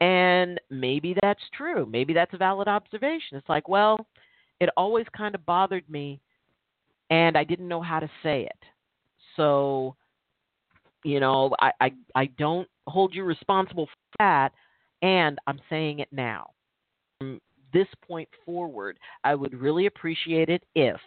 And 0.00 0.60
maybe 0.70 1.16
that's 1.22 1.42
true. 1.56 1.86
Maybe 1.86 2.12
that's 2.12 2.34
a 2.34 2.38
valid 2.38 2.68
observation. 2.68 3.38
It's 3.38 3.48
like, 3.48 3.68
well, 3.68 4.06
it 4.60 4.68
always 4.76 5.06
kind 5.16 5.34
of 5.34 5.46
bothered 5.46 5.88
me, 5.88 6.20
and 7.10 7.36
I 7.36 7.44
didn't 7.44 7.68
know 7.68 7.82
how 7.82 8.00
to 8.00 8.10
say 8.22 8.42
it. 8.42 8.58
So, 9.36 9.96
you 11.04 11.20
know, 11.20 11.54
I, 11.60 11.72
I, 11.80 11.92
I 12.14 12.26
don't 12.38 12.68
hold 12.86 13.14
you 13.14 13.24
responsible 13.24 13.86
for 13.86 14.16
that, 14.18 14.52
and 15.02 15.38
I'm 15.46 15.60
saying 15.70 16.00
it 16.00 16.08
now. 16.12 16.50
From 17.18 17.40
this 17.72 17.88
point 18.06 18.28
forward, 18.44 18.98
I 19.24 19.34
would 19.34 19.54
really 19.54 19.86
appreciate 19.86 20.48
it 20.48 20.62
if 20.74 21.00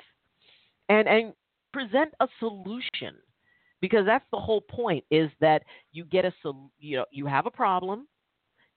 and 0.90 1.08
and 1.08 1.34
present 1.74 2.14
a 2.20 2.28
solution 2.40 3.16
because 3.82 4.06
that's 4.06 4.26
the 4.32 4.40
whole 4.40 4.62
point 4.62 5.04
is 5.12 5.30
that 5.42 5.64
you 5.92 6.06
get 6.06 6.26
a 6.26 6.32
you 6.80 6.98
know 6.98 7.06
you 7.12 7.26
have 7.26 7.46
a 7.46 7.52
problem 7.52 8.08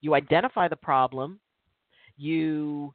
you 0.01 0.13
identify 0.15 0.67
the 0.67 0.75
problem 0.75 1.39
you 2.17 2.93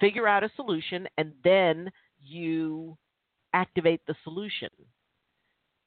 figure 0.00 0.28
out 0.28 0.44
a 0.44 0.50
solution 0.56 1.08
and 1.18 1.32
then 1.42 1.90
you 2.22 2.96
activate 3.54 4.00
the 4.06 4.14
solution 4.24 4.68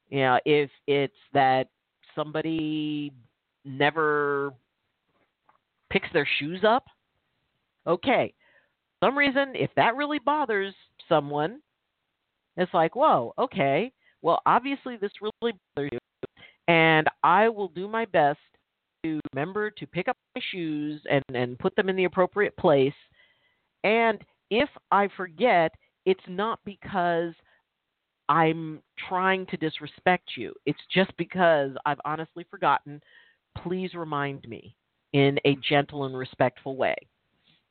you 0.08 0.20
know 0.20 0.38
if 0.44 0.70
it's 0.86 1.14
that 1.32 1.68
somebody 2.14 3.12
never 3.64 4.52
picks 5.90 6.08
their 6.12 6.28
shoes 6.38 6.60
up 6.66 6.84
okay 7.86 8.32
some 9.02 9.16
reason 9.16 9.52
if 9.54 9.70
that 9.76 9.96
really 9.96 10.18
bothers 10.18 10.74
someone 11.08 11.60
it's 12.56 12.72
like, 12.74 12.94
whoa, 12.94 13.34
okay. 13.38 13.92
Well, 14.20 14.40
obviously 14.46 14.96
this 14.96 15.12
really 15.20 15.58
bothers 15.74 15.90
you, 15.92 15.98
and 16.68 17.08
I 17.22 17.48
will 17.48 17.68
do 17.68 17.88
my 17.88 18.04
best 18.04 18.38
to 19.04 19.20
remember 19.32 19.70
to 19.70 19.86
pick 19.86 20.08
up 20.08 20.16
my 20.34 20.42
shoes 20.50 21.00
and 21.10 21.24
and 21.34 21.58
put 21.58 21.74
them 21.76 21.88
in 21.88 21.96
the 21.96 22.04
appropriate 22.04 22.56
place. 22.56 22.94
And 23.84 24.20
if 24.50 24.68
I 24.90 25.08
forget, 25.16 25.72
it's 26.06 26.20
not 26.28 26.60
because 26.64 27.34
I'm 28.28 28.80
trying 29.08 29.46
to 29.46 29.56
disrespect 29.56 30.30
you. 30.36 30.54
It's 30.66 30.80
just 30.92 31.10
because 31.16 31.72
I've 31.84 32.00
honestly 32.04 32.46
forgotten. 32.50 33.00
Please 33.62 33.94
remind 33.94 34.48
me 34.48 34.74
in 35.12 35.38
a 35.44 35.56
gentle 35.68 36.04
and 36.04 36.16
respectful 36.16 36.76
way. 36.76 36.96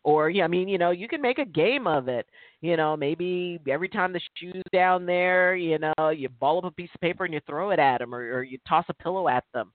Or 0.04 0.30
yeah, 0.30 0.46
I 0.46 0.48
mean, 0.48 0.68
you 0.68 0.78
know, 0.78 0.92
you 0.92 1.08
can 1.08 1.22
make 1.22 1.38
a 1.38 1.46
game 1.46 1.86
of 1.88 2.08
it. 2.08 2.28
You 2.62 2.76
know, 2.76 2.98
maybe 2.98 3.60
every 3.70 3.90
time 3.90 4.14
the 4.14 4.22
shoe's 4.36 4.64
down 4.74 5.06
there, 5.06 5.56
you 5.56 5.78
know, 5.78 6.10
you 6.10 6.30
ball 6.30 6.60
up 6.60 6.66
a 6.66 6.72
piece 6.72 6.90
of 6.94 7.02
paper 7.02 7.26
and 7.26 7.34
you 7.34 7.40
throw 7.46 7.70
it 7.72 7.80
at 7.80 8.00
them, 8.00 8.14
or, 8.14 8.38
or 8.38 8.44
you 8.44 8.58
toss 8.68 8.86
a 8.90 8.94
pillow 8.94 9.28
at 9.28 9.44
them, 9.54 9.72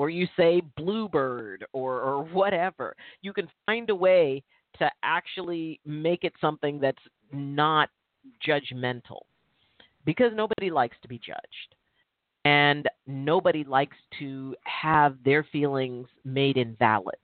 or 0.00 0.08
you 0.08 0.26
say 0.34 0.62
bluebird, 0.78 1.66
or 1.74 2.00
or 2.00 2.24
whatever. 2.24 2.96
You 3.20 3.34
can 3.34 3.48
find 3.66 3.90
a 3.90 3.94
way 3.94 4.42
to 4.78 4.90
actually 5.02 5.78
make 5.84 6.24
it 6.24 6.32
something 6.40 6.80
that's 6.80 7.06
not 7.32 7.90
judgmental, 8.48 9.20
because 10.06 10.32
nobody 10.34 10.70
likes 10.70 10.96
to 11.02 11.08
be 11.08 11.18
judged 11.18 11.74
and 12.46 12.88
nobody 13.06 13.62
likes 13.62 13.98
to 14.18 14.56
have 14.64 15.18
their 15.22 15.44
feelings 15.52 16.08
made 16.24 16.56
invalid. 16.56 17.20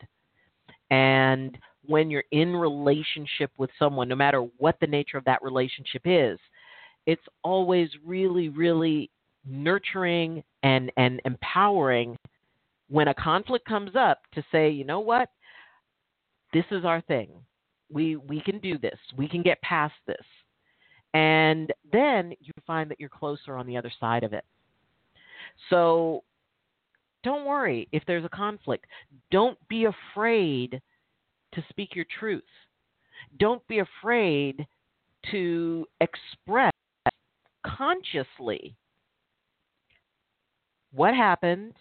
And 0.90 1.56
when 1.86 2.10
you're 2.10 2.30
in 2.30 2.54
relationship 2.54 3.52
with 3.56 3.70
someone, 3.78 4.08
no 4.08 4.16
matter 4.16 4.42
what 4.58 4.76
the 4.82 4.86
nature 4.86 5.16
of 5.16 5.24
that 5.24 5.42
relationship 5.42 6.02
is, 6.04 6.38
it's 7.06 7.28
always 7.42 7.88
really, 8.04 8.50
really 8.50 9.08
nurturing 9.46 10.44
and, 10.62 10.92
and 10.98 11.22
empowering 11.24 12.18
when 12.88 13.08
a 13.08 13.14
conflict 13.14 13.66
comes 13.66 13.90
up 13.96 14.20
to 14.34 14.44
say, 14.52 14.70
you 14.70 14.84
know 14.84 15.00
what, 15.00 15.28
this 16.52 16.64
is 16.70 16.84
our 16.84 17.00
thing. 17.02 17.30
We 17.90 18.16
we 18.16 18.40
can 18.40 18.58
do 18.58 18.78
this. 18.78 18.98
We 19.16 19.28
can 19.28 19.42
get 19.42 19.60
past 19.62 19.94
this. 20.06 20.24
And 21.14 21.72
then 21.92 22.32
you 22.40 22.52
find 22.66 22.90
that 22.90 23.00
you're 23.00 23.08
closer 23.08 23.56
on 23.56 23.66
the 23.66 23.76
other 23.76 23.92
side 24.00 24.24
of 24.24 24.32
it. 24.32 24.44
So 25.70 26.24
don't 27.22 27.46
worry 27.46 27.88
if 27.92 28.02
there's 28.06 28.24
a 28.24 28.28
conflict. 28.28 28.86
Don't 29.30 29.58
be 29.68 29.86
afraid 29.86 30.80
to 31.54 31.64
speak 31.70 31.94
your 31.94 32.04
truth. 32.18 32.42
Don't 33.38 33.66
be 33.66 33.80
afraid 33.80 34.66
to 35.30 35.86
express 36.00 36.72
consciously 37.64 38.76
what 40.92 41.14
happened, 41.14 41.74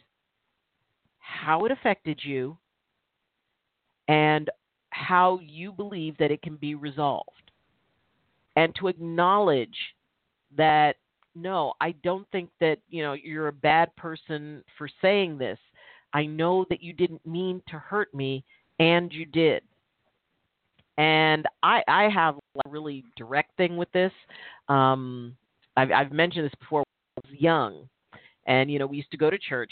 how 1.25 1.65
it 1.65 1.71
affected 1.71 2.19
you, 2.23 2.57
and 4.07 4.49
how 4.91 5.39
you 5.41 5.71
believe 5.71 6.17
that 6.17 6.31
it 6.31 6.41
can 6.41 6.55
be 6.55 6.75
resolved. 6.75 7.51
And 8.55 8.73
to 8.75 8.88
acknowledge 8.88 9.75
that 10.55 10.95
no, 11.35 11.73
I 11.81 11.91
don't 12.03 12.25
think 12.31 12.49
that, 12.61 12.77
you 12.89 13.03
know, 13.03 13.11
you're 13.11 13.49
a 13.49 13.53
bad 13.53 13.93
person 13.97 14.63
for 14.77 14.88
saying 15.01 15.38
this. 15.38 15.59
I 16.13 16.25
know 16.25 16.65
that 16.69 16.81
you 16.81 16.93
didn't 16.93 17.25
mean 17.25 17.61
to 17.67 17.77
hurt 17.77 18.13
me 18.13 18.45
and 18.79 19.11
you 19.11 19.25
did. 19.25 19.61
And 20.97 21.45
I, 21.61 21.83
I 21.89 22.03
have 22.03 22.38
a 22.65 22.69
really 22.69 23.03
direct 23.17 23.57
thing 23.57 23.75
with 23.75 23.91
this. 23.91 24.13
Um, 24.69 25.35
I've, 25.75 25.91
I've 25.91 26.11
mentioned 26.13 26.45
this 26.45 26.55
before. 26.57 26.85
When 27.15 27.23
I 27.25 27.31
was 27.31 27.41
young, 27.41 27.89
and 28.47 28.71
you 28.71 28.79
know, 28.79 28.88
we 28.88 28.95
used 28.95 29.11
to 29.11 29.17
go 29.17 29.29
to 29.29 29.38
church. 29.38 29.71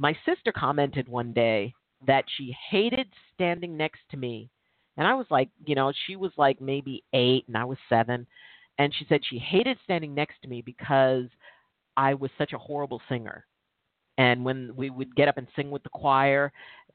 My 0.00 0.16
sister 0.24 0.50
commented 0.50 1.08
one 1.08 1.34
day 1.34 1.74
that 2.06 2.24
she 2.38 2.56
hated 2.70 3.06
standing 3.34 3.76
next 3.76 4.00
to 4.10 4.16
me 4.16 4.50
And 4.96 5.06
I 5.06 5.14
was 5.14 5.26
like, 5.30 5.50
you 5.66 5.74
know, 5.74 5.92
she 6.06 6.16
was 6.16 6.32
like 6.36 6.60
maybe 6.60 7.04
eight 7.12 7.44
and 7.48 7.56
I 7.56 7.64
was 7.64 7.78
seven. 7.88 8.26
And 8.78 8.94
she 8.98 9.06
said 9.08 9.20
she 9.24 9.38
hated 9.38 9.78
standing 9.84 10.14
next 10.14 10.36
to 10.42 10.48
me 10.48 10.62
because 10.62 11.26
I 11.96 12.14
was 12.14 12.30
such 12.38 12.52
a 12.54 12.58
horrible 12.58 13.00
singer. 13.08 13.46
And 14.18 14.44
when 14.44 14.74
we 14.76 14.90
would 14.90 15.14
get 15.16 15.28
up 15.28 15.38
and 15.38 15.46
sing 15.56 15.70
with 15.70 15.82
the 15.82 15.90
choir, 15.90 16.52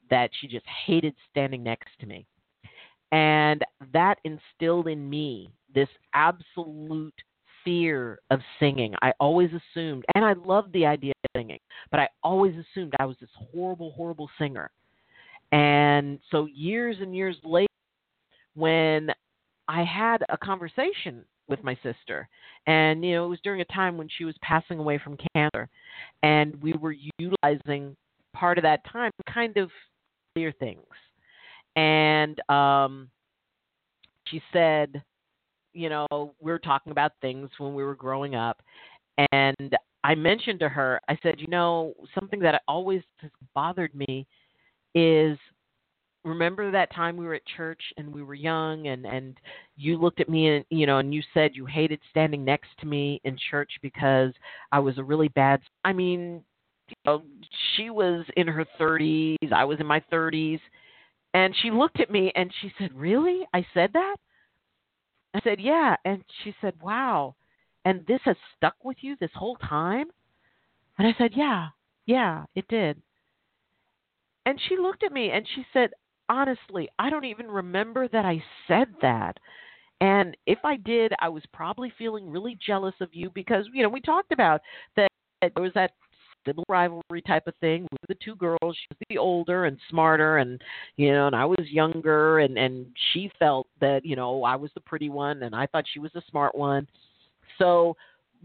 that 0.09 0.29
she 0.39 0.47
just 0.47 0.65
hated 0.85 1.15
standing 1.31 1.63
next 1.63 1.89
to 1.99 2.05
me. 2.07 2.27
And 3.11 3.63
that 3.93 4.19
instilled 4.23 4.87
in 4.87 5.09
me 5.09 5.51
this 5.73 5.89
absolute 6.13 7.13
fear 7.63 8.19
of 8.29 8.39
singing. 8.59 8.93
I 9.01 9.13
always 9.19 9.49
assumed, 9.49 10.05
and 10.13 10.23
I 10.23 10.33
loved 10.33 10.73
the 10.73 10.85
idea 10.85 11.13
singing, 11.35 11.59
but 11.91 11.99
I 11.99 12.07
always 12.23 12.53
assumed 12.55 12.93
I 12.99 13.05
was 13.05 13.17
this 13.19 13.29
horrible, 13.51 13.91
horrible 13.91 14.29
singer. 14.39 14.71
And 15.51 16.19
so 16.31 16.47
years 16.53 16.97
and 16.99 17.15
years 17.15 17.35
later, 17.43 17.67
when 18.55 19.09
I 19.67 19.83
had 19.83 20.23
a 20.29 20.37
conversation 20.37 21.23
with 21.47 21.63
my 21.63 21.75
sister, 21.83 22.27
and 22.67 23.05
you 23.05 23.13
know 23.13 23.25
it 23.25 23.29
was 23.29 23.39
during 23.43 23.61
a 23.61 23.65
time 23.65 23.97
when 23.97 24.09
she 24.17 24.25
was 24.25 24.35
passing 24.41 24.79
away 24.79 24.99
from 25.03 25.17
cancer, 25.35 25.69
and 26.23 26.61
we 26.61 26.73
were 26.73 26.95
utilizing 27.19 27.95
part 28.33 28.57
of 28.57 28.63
that 28.63 28.81
time 28.91 29.11
kind 29.31 29.57
of 29.57 29.69
clear 30.33 30.53
things. 30.59 30.81
And 31.75 32.39
um, 32.49 33.09
she 34.27 34.41
said, 34.51 35.03
you 35.73 35.89
know, 35.89 36.07
we 36.39 36.51
were 36.51 36.59
talking 36.59 36.91
about 36.91 37.11
things 37.21 37.49
when 37.57 37.75
we 37.75 37.83
were 37.83 37.95
growing 37.95 38.35
up, 38.35 38.61
and 39.31 39.75
I 40.05 40.13
mentioned 40.13 40.59
to 40.59 40.69
her, 40.69 41.01
I 41.09 41.17
said, 41.23 41.39
you 41.39 41.47
know, 41.47 41.95
something 42.13 42.39
that 42.41 42.61
always 42.67 43.01
has 43.21 43.31
bothered 43.55 43.95
me 43.95 44.27
is 44.93 45.35
remember 46.23 46.69
that 46.69 46.93
time 46.93 47.17
we 47.17 47.25
were 47.25 47.33
at 47.33 47.45
church 47.57 47.81
and 47.97 48.13
we 48.13 48.21
were 48.21 48.35
young 48.35 48.87
and 48.87 49.05
and 49.05 49.35
you 49.77 49.97
looked 49.97 50.19
at 50.19 50.29
me 50.29 50.47
and 50.47 50.65
you 50.69 50.85
know 50.87 50.99
and 50.99 51.13
you 51.13 51.21
said 51.33 51.51
you 51.53 51.65
hated 51.65 51.99
standing 52.09 52.43
next 52.43 52.69
to 52.79 52.87
me 52.87 53.19
in 53.25 53.37
church 53.49 53.71
because 53.81 54.31
I 54.71 54.79
was 54.79 54.97
a 54.97 55.03
really 55.03 55.27
bad 55.29 55.61
I 55.83 55.93
mean 55.93 56.43
you 56.87 56.95
know 57.05 57.23
she 57.75 57.91
was 57.91 58.25
in 58.37 58.47
her 58.47 58.65
30s 58.79 59.51
I 59.53 59.65
was 59.65 59.79
in 59.79 59.85
my 59.85 60.01
30s 60.11 60.59
and 61.35 61.53
she 61.61 61.69
looked 61.69 61.99
at 61.99 62.09
me 62.09 62.31
and 62.35 62.51
she 62.61 62.71
said 62.79 62.91
really? 62.93 63.41
I 63.53 63.65
said 63.73 63.91
that? 63.93 64.15
I 65.35 65.41
said 65.43 65.59
yeah 65.59 65.95
and 66.05 66.23
she 66.43 66.55
said 66.61 66.73
wow 66.81 67.35
and 67.85 68.05
this 68.07 68.19
has 68.25 68.35
stuck 68.57 68.75
with 68.83 68.97
you 69.01 69.15
this 69.19 69.31
whole 69.33 69.55
time 69.57 70.07
and 70.97 71.07
I 71.07 71.13
said 71.17 71.31
yeah 71.35 71.69
yeah 72.05 72.45
it 72.55 72.67
did 72.67 73.01
and 74.45 74.59
she 74.67 74.77
looked 74.77 75.03
at 75.03 75.11
me 75.11 75.31
and 75.31 75.45
she 75.55 75.65
said, 75.73 75.91
honestly, 76.29 76.87
I 76.99 77.09
don't 77.09 77.25
even 77.25 77.47
remember 77.47 78.07
that 78.09 78.25
I 78.25 78.43
said 78.67 78.87
that. 79.01 79.37
And 80.01 80.35
if 80.45 80.59
I 80.63 80.77
did, 80.77 81.13
I 81.19 81.29
was 81.29 81.43
probably 81.53 81.91
feeling 81.97 82.29
really 82.29 82.57
jealous 82.65 82.95
of 83.01 83.09
you 83.13 83.31
because, 83.33 83.65
you 83.73 83.81
know, 83.81 83.89
we 83.89 84.01
talked 84.01 84.31
about 84.31 84.61
that 84.95 85.07
there 85.41 85.63
was 85.63 85.73
that 85.73 85.91
sibling 86.45 86.65
rivalry 86.69 87.21
type 87.25 87.47
of 87.47 87.55
thing 87.59 87.87
with 87.91 88.01
the 88.07 88.23
two 88.23 88.35
girls. 88.35 88.59
She 88.61 88.87
was 88.89 88.97
the 89.09 89.17
older 89.17 89.65
and 89.65 89.79
smarter 89.89 90.37
and 90.37 90.61
you 90.95 91.11
know, 91.11 91.27
and 91.27 91.35
I 91.35 91.45
was 91.45 91.65
younger 91.69 92.39
and 92.39 92.57
and 92.57 92.85
she 93.13 93.31
felt 93.39 93.67
that, 93.79 94.05
you 94.05 94.15
know, 94.15 94.43
I 94.43 94.55
was 94.55 94.69
the 94.75 94.81
pretty 94.81 95.09
one 95.09 95.43
and 95.43 95.55
I 95.55 95.65
thought 95.67 95.85
she 95.91 95.99
was 95.99 96.11
the 96.13 96.21
smart 96.29 96.53
one. 96.55 96.87
So 97.57 97.95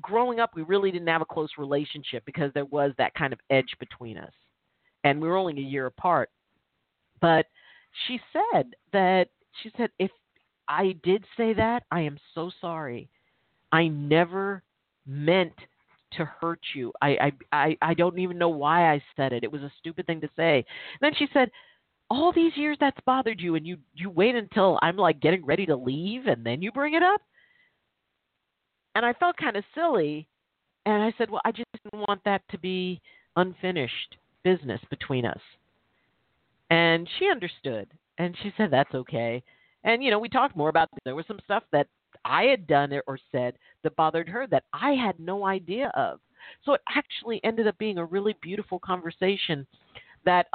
growing 0.00 0.40
up 0.40 0.54
we 0.54 0.62
really 0.62 0.90
didn't 0.90 1.08
have 1.08 1.22
a 1.22 1.26
close 1.26 1.50
relationship 1.58 2.24
because 2.24 2.50
there 2.54 2.64
was 2.66 2.92
that 2.98 3.14
kind 3.14 3.32
of 3.32 3.38
edge 3.50 3.74
between 3.78 4.16
us 4.16 4.32
and 5.04 5.20
we 5.20 5.28
were 5.28 5.36
only 5.36 5.58
a 5.58 5.64
year 5.64 5.86
apart. 5.86 6.30
But 7.20 7.46
she 8.06 8.20
said 8.32 8.74
that 8.92 9.28
she 9.62 9.70
said 9.76 9.90
if 9.98 10.10
I 10.68 10.94
did 11.02 11.24
say 11.36 11.52
that, 11.54 11.82
I 11.90 12.00
am 12.00 12.18
so 12.34 12.50
sorry. 12.60 13.08
I 13.72 13.88
never 13.88 14.62
meant 15.06 15.54
to 16.12 16.24
hurt 16.24 16.60
you. 16.74 16.92
I 17.02 17.32
I 17.52 17.76
I, 17.80 17.94
don't 17.94 18.18
even 18.18 18.38
know 18.38 18.48
why 18.48 18.92
I 18.92 19.02
said 19.16 19.32
it. 19.32 19.44
It 19.44 19.52
was 19.52 19.62
a 19.62 19.72
stupid 19.78 20.06
thing 20.06 20.20
to 20.20 20.28
say. 20.36 20.56
And 20.56 21.00
then 21.00 21.12
she 21.16 21.28
said, 21.32 21.50
all 22.10 22.32
these 22.32 22.56
years 22.56 22.76
that's 22.80 22.98
bothered 23.06 23.40
you 23.40 23.54
and 23.54 23.66
you 23.66 23.78
you 23.94 24.10
wait 24.10 24.34
until 24.34 24.78
I'm 24.82 24.96
like 24.96 25.20
getting 25.20 25.44
ready 25.44 25.66
to 25.66 25.76
leave 25.76 26.26
and 26.26 26.44
then 26.44 26.62
you 26.62 26.72
bring 26.72 26.94
it 26.94 27.02
up? 27.02 27.20
And 28.94 29.04
I 29.06 29.12
felt 29.14 29.36
kind 29.36 29.56
of 29.56 29.64
silly 29.74 30.26
and 30.86 31.02
I 31.02 31.12
said, 31.18 31.30
"Well, 31.30 31.42
I 31.44 31.52
just 31.52 31.68
didn't 31.84 32.06
want 32.08 32.22
that 32.24 32.42
to 32.50 32.58
be 32.58 33.00
unfinished 33.36 34.16
business 34.42 34.80
between 34.90 35.24
us. 35.24 35.40
And 36.70 37.08
she 37.18 37.28
understood. 37.28 37.88
And 38.18 38.36
she 38.42 38.52
said, 38.56 38.70
that's 38.70 38.94
okay. 38.94 39.42
And, 39.84 40.02
you 40.02 40.10
know, 40.10 40.18
we 40.18 40.28
talked 40.28 40.56
more 40.56 40.68
about 40.68 40.88
there 41.04 41.14
was 41.14 41.26
some 41.26 41.40
stuff 41.44 41.62
that 41.72 41.86
I 42.24 42.44
had 42.44 42.66
done 42.66 42.92
or 43.06 43.18
said 43.32 43.54
that 43.82 43.96
bothered 43.96 44.28
her 44.28 44.46
that 44.48 44.64
I 44.72 44.90
had 44.92 45.18
no 45.18 45.46
idea 45.46 45.90
of. 45.94 46.20
So 46.64 46.74
it 46.74 46.80
actually 46.94 47.40
ended 47.44 47.66
up 47.66 47.78
being 47.78 47.98
a 47.98 48.04
really 48.04 48.36
beautiful 48.42 48.78
conversation 48.78 49.66
that 50.24 50.46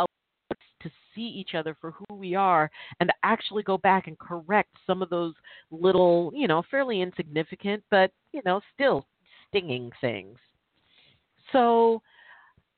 see 1.15 1.21
each 1.21 1.56
other 1.56 1.75
for 1.80 1.91
who 1.91 2.15
we 2.15 2.36
are 2.36 2.69
and 2.99 3.12
actually 3.23 3.63
go 3.63 3.78
back 3.78 4.08
and 4.08 4.19
correct 4.19 4.69
some 4.86 5.01
of 5.01 5.10
those 5.10 5.34
little, 5.71 6.32
you 6.36 6.47
know, 6.47 6.62
fairly 6.69 7.01
insignificant, 7.01 7.84
but, 7.89 8.12
you 8.34 8.41
know, 8.45 8.62
still 8.73 9.08
stinging 9.47 9.91
things. 10.01 10.38
So 11.51 12.01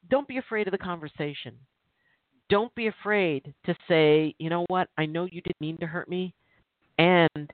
don't 0.09 0.27
be 0.27 0.37
afraid 0.37 0.67
of 0.67 0.71
the 0.71 0.77
conversation. 0.77 1.55
Don't 2.49 2.73
be 2.75 2.87
afraid 2.87 3.53
to 3.65 3.75
say, 3.87 4.33
you 4.37 4.49
know 4.49 4.65
what, 4.69 4.87
I 4.97 5.05
know 5.05 5.25
you 5.25 5.41
didn't 5.41 5.59
mean 5.59 5.77
to 5.79 5.87
hurt 5.87 6.09
me 6.09 6.33
and 6.97 7.51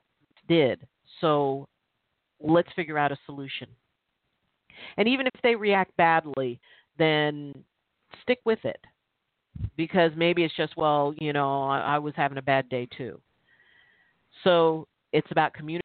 did. 0.48 0.86
So 1.20 1.66
let's 2.40 2.68
figure 2.76 2.98
out 2.98 3.12
a 3.12 3.18
solution. 3.26 3.68
And 4.96 5.08
even 5.08 5.26
if 5.26 5.40
they 5.42 5.54
react 5.54 5.96
badly, 5.96 6.60
then 6.98 7.54
stick 8.22 8.40
with 8.44 8.64
it. 8.64 8.78
Because 9.76 10.10
maybe 10.16 10.44
it's 10.44 10.56
just, 10.56 10.76
well, 10.76 11.14
you 11.18 11.32
know, 11.32 11.64
I, 11.64 11.80
I 11.80 11.98
was 11.98 12.14
having 12.16 12.38
a 12.38 12.42
bad 12.42 12.68
day 12.68 12.88
too. 12.96 13.20
So 14.42 14.86
it's 15.12 15.30
about 15.30 15.54
communicating 15.54 15.82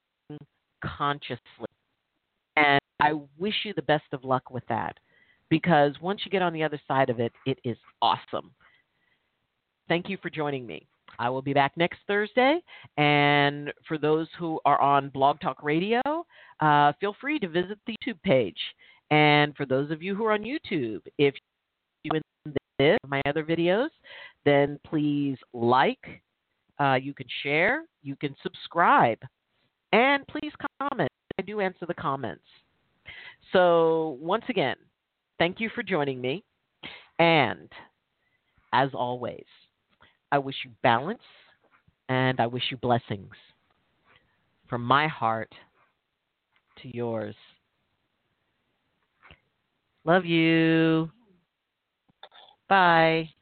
consciously. 0.83 1.67
And 2.55 2.79
I 2.99 3.13
wish 3.37 3.53
you 3.63 3.73
the 3.75 3.81
best 3.83 4.05
of 4.11 4.23
luck 4.23 4.51
with 4.51 4.63
that 4.69 4.97
because 5.49 5.93
once 6.01 6.21
you 6.25 6.31
get 6.31 6.41
on 6.41 6.53
the 6.53 6.63
other 6.63 6.79
side 6.87 7.09
of 7.09 7.19
it, 7.19 7.31
it 7.45 7.57
is 7.63 7.77
awesome. 8.01 8.51
Thank 9.87 10.09
you 10.09 10.17
for 10.21 10.29
joining 10.29 10.67
me. 10.67 10.87
I 11.17 11.29
will 11.29 11.41
be 11.41 11.53
back 11.53 11.73
next 11.75 11.99
Thursday. 12.07 12.59
And 12.97 13.73
for 13.87 13.97
those 13.97 14.27
who 14.37 14.59
are 14.65 14.79
on 14.79 15.09
Blog 15.09 15.39
Talk 15.39 15.63
Radio, 15.63 16.01
uh, 16.59 16.93
feel 16.99 17.15
free 17.19 17.39
to 17.39 17.47
visit 17.47 17.79
the 17.87 17.95
YouTube 18.05 18.21
page. 18.23 18.59
And 19.11 19.55
for 19.55 19.65
those 19.65 19.89
of 19.89 20.03
you 20.03 20.15
who 20.15 20.25
are 20.25 20.33
on 20.33 20.43
YouTube, 20.43 21.01
if 21.17 21.33
you 22.03 22.11
this, 22.79 22.97
my 23.07 23.21
other 23.27 23.43
videos, 23.43 23.89
then 24.45 24.79
please 24.87 25.37
like, 25.53 26.23
uh, 26.79 26.95
you 26.95 27.13
can 27.13 27.27
share, 27.43 27.83
you 28.01 28.15
can 28.15 28.35
subscribe, 28.41 29.19
and 29.91 30.25
please 30.27 30.53
comment. 30.81 31.09
I 31.37 31.43
do 31.43 31.59
answer 31.59 31.85
the 31.85 31.93
comments. 31.93 32.43
So, 33.51 34.17
once 34.21 34.45
again, 34.49 34.75
Thank 35.39 35.61
you 35.61 35.69
for 35.73 35.81
joining 35.81 36.19
me. 36.19 36.43
And 37.17 37.69
as 38.73 38.89
always, 38.93 39.45
I 40.31 40.37
wish 40.37 40.55
you 40.65 40.71
balance 40.83 41.23
and 42.09 42.39
I 42.39 42.47
wish 42.47 42.63
you 42.69 42.77
blessings 42.77 43.33
from 44.69 44.83
my 44.83 45.07
heart 45.07 45.51
to 46.81 46.95
yours. 46.95 47.35
Love 50.03 50.25
you. 50.25 51.09
Bye. 52.69 53.33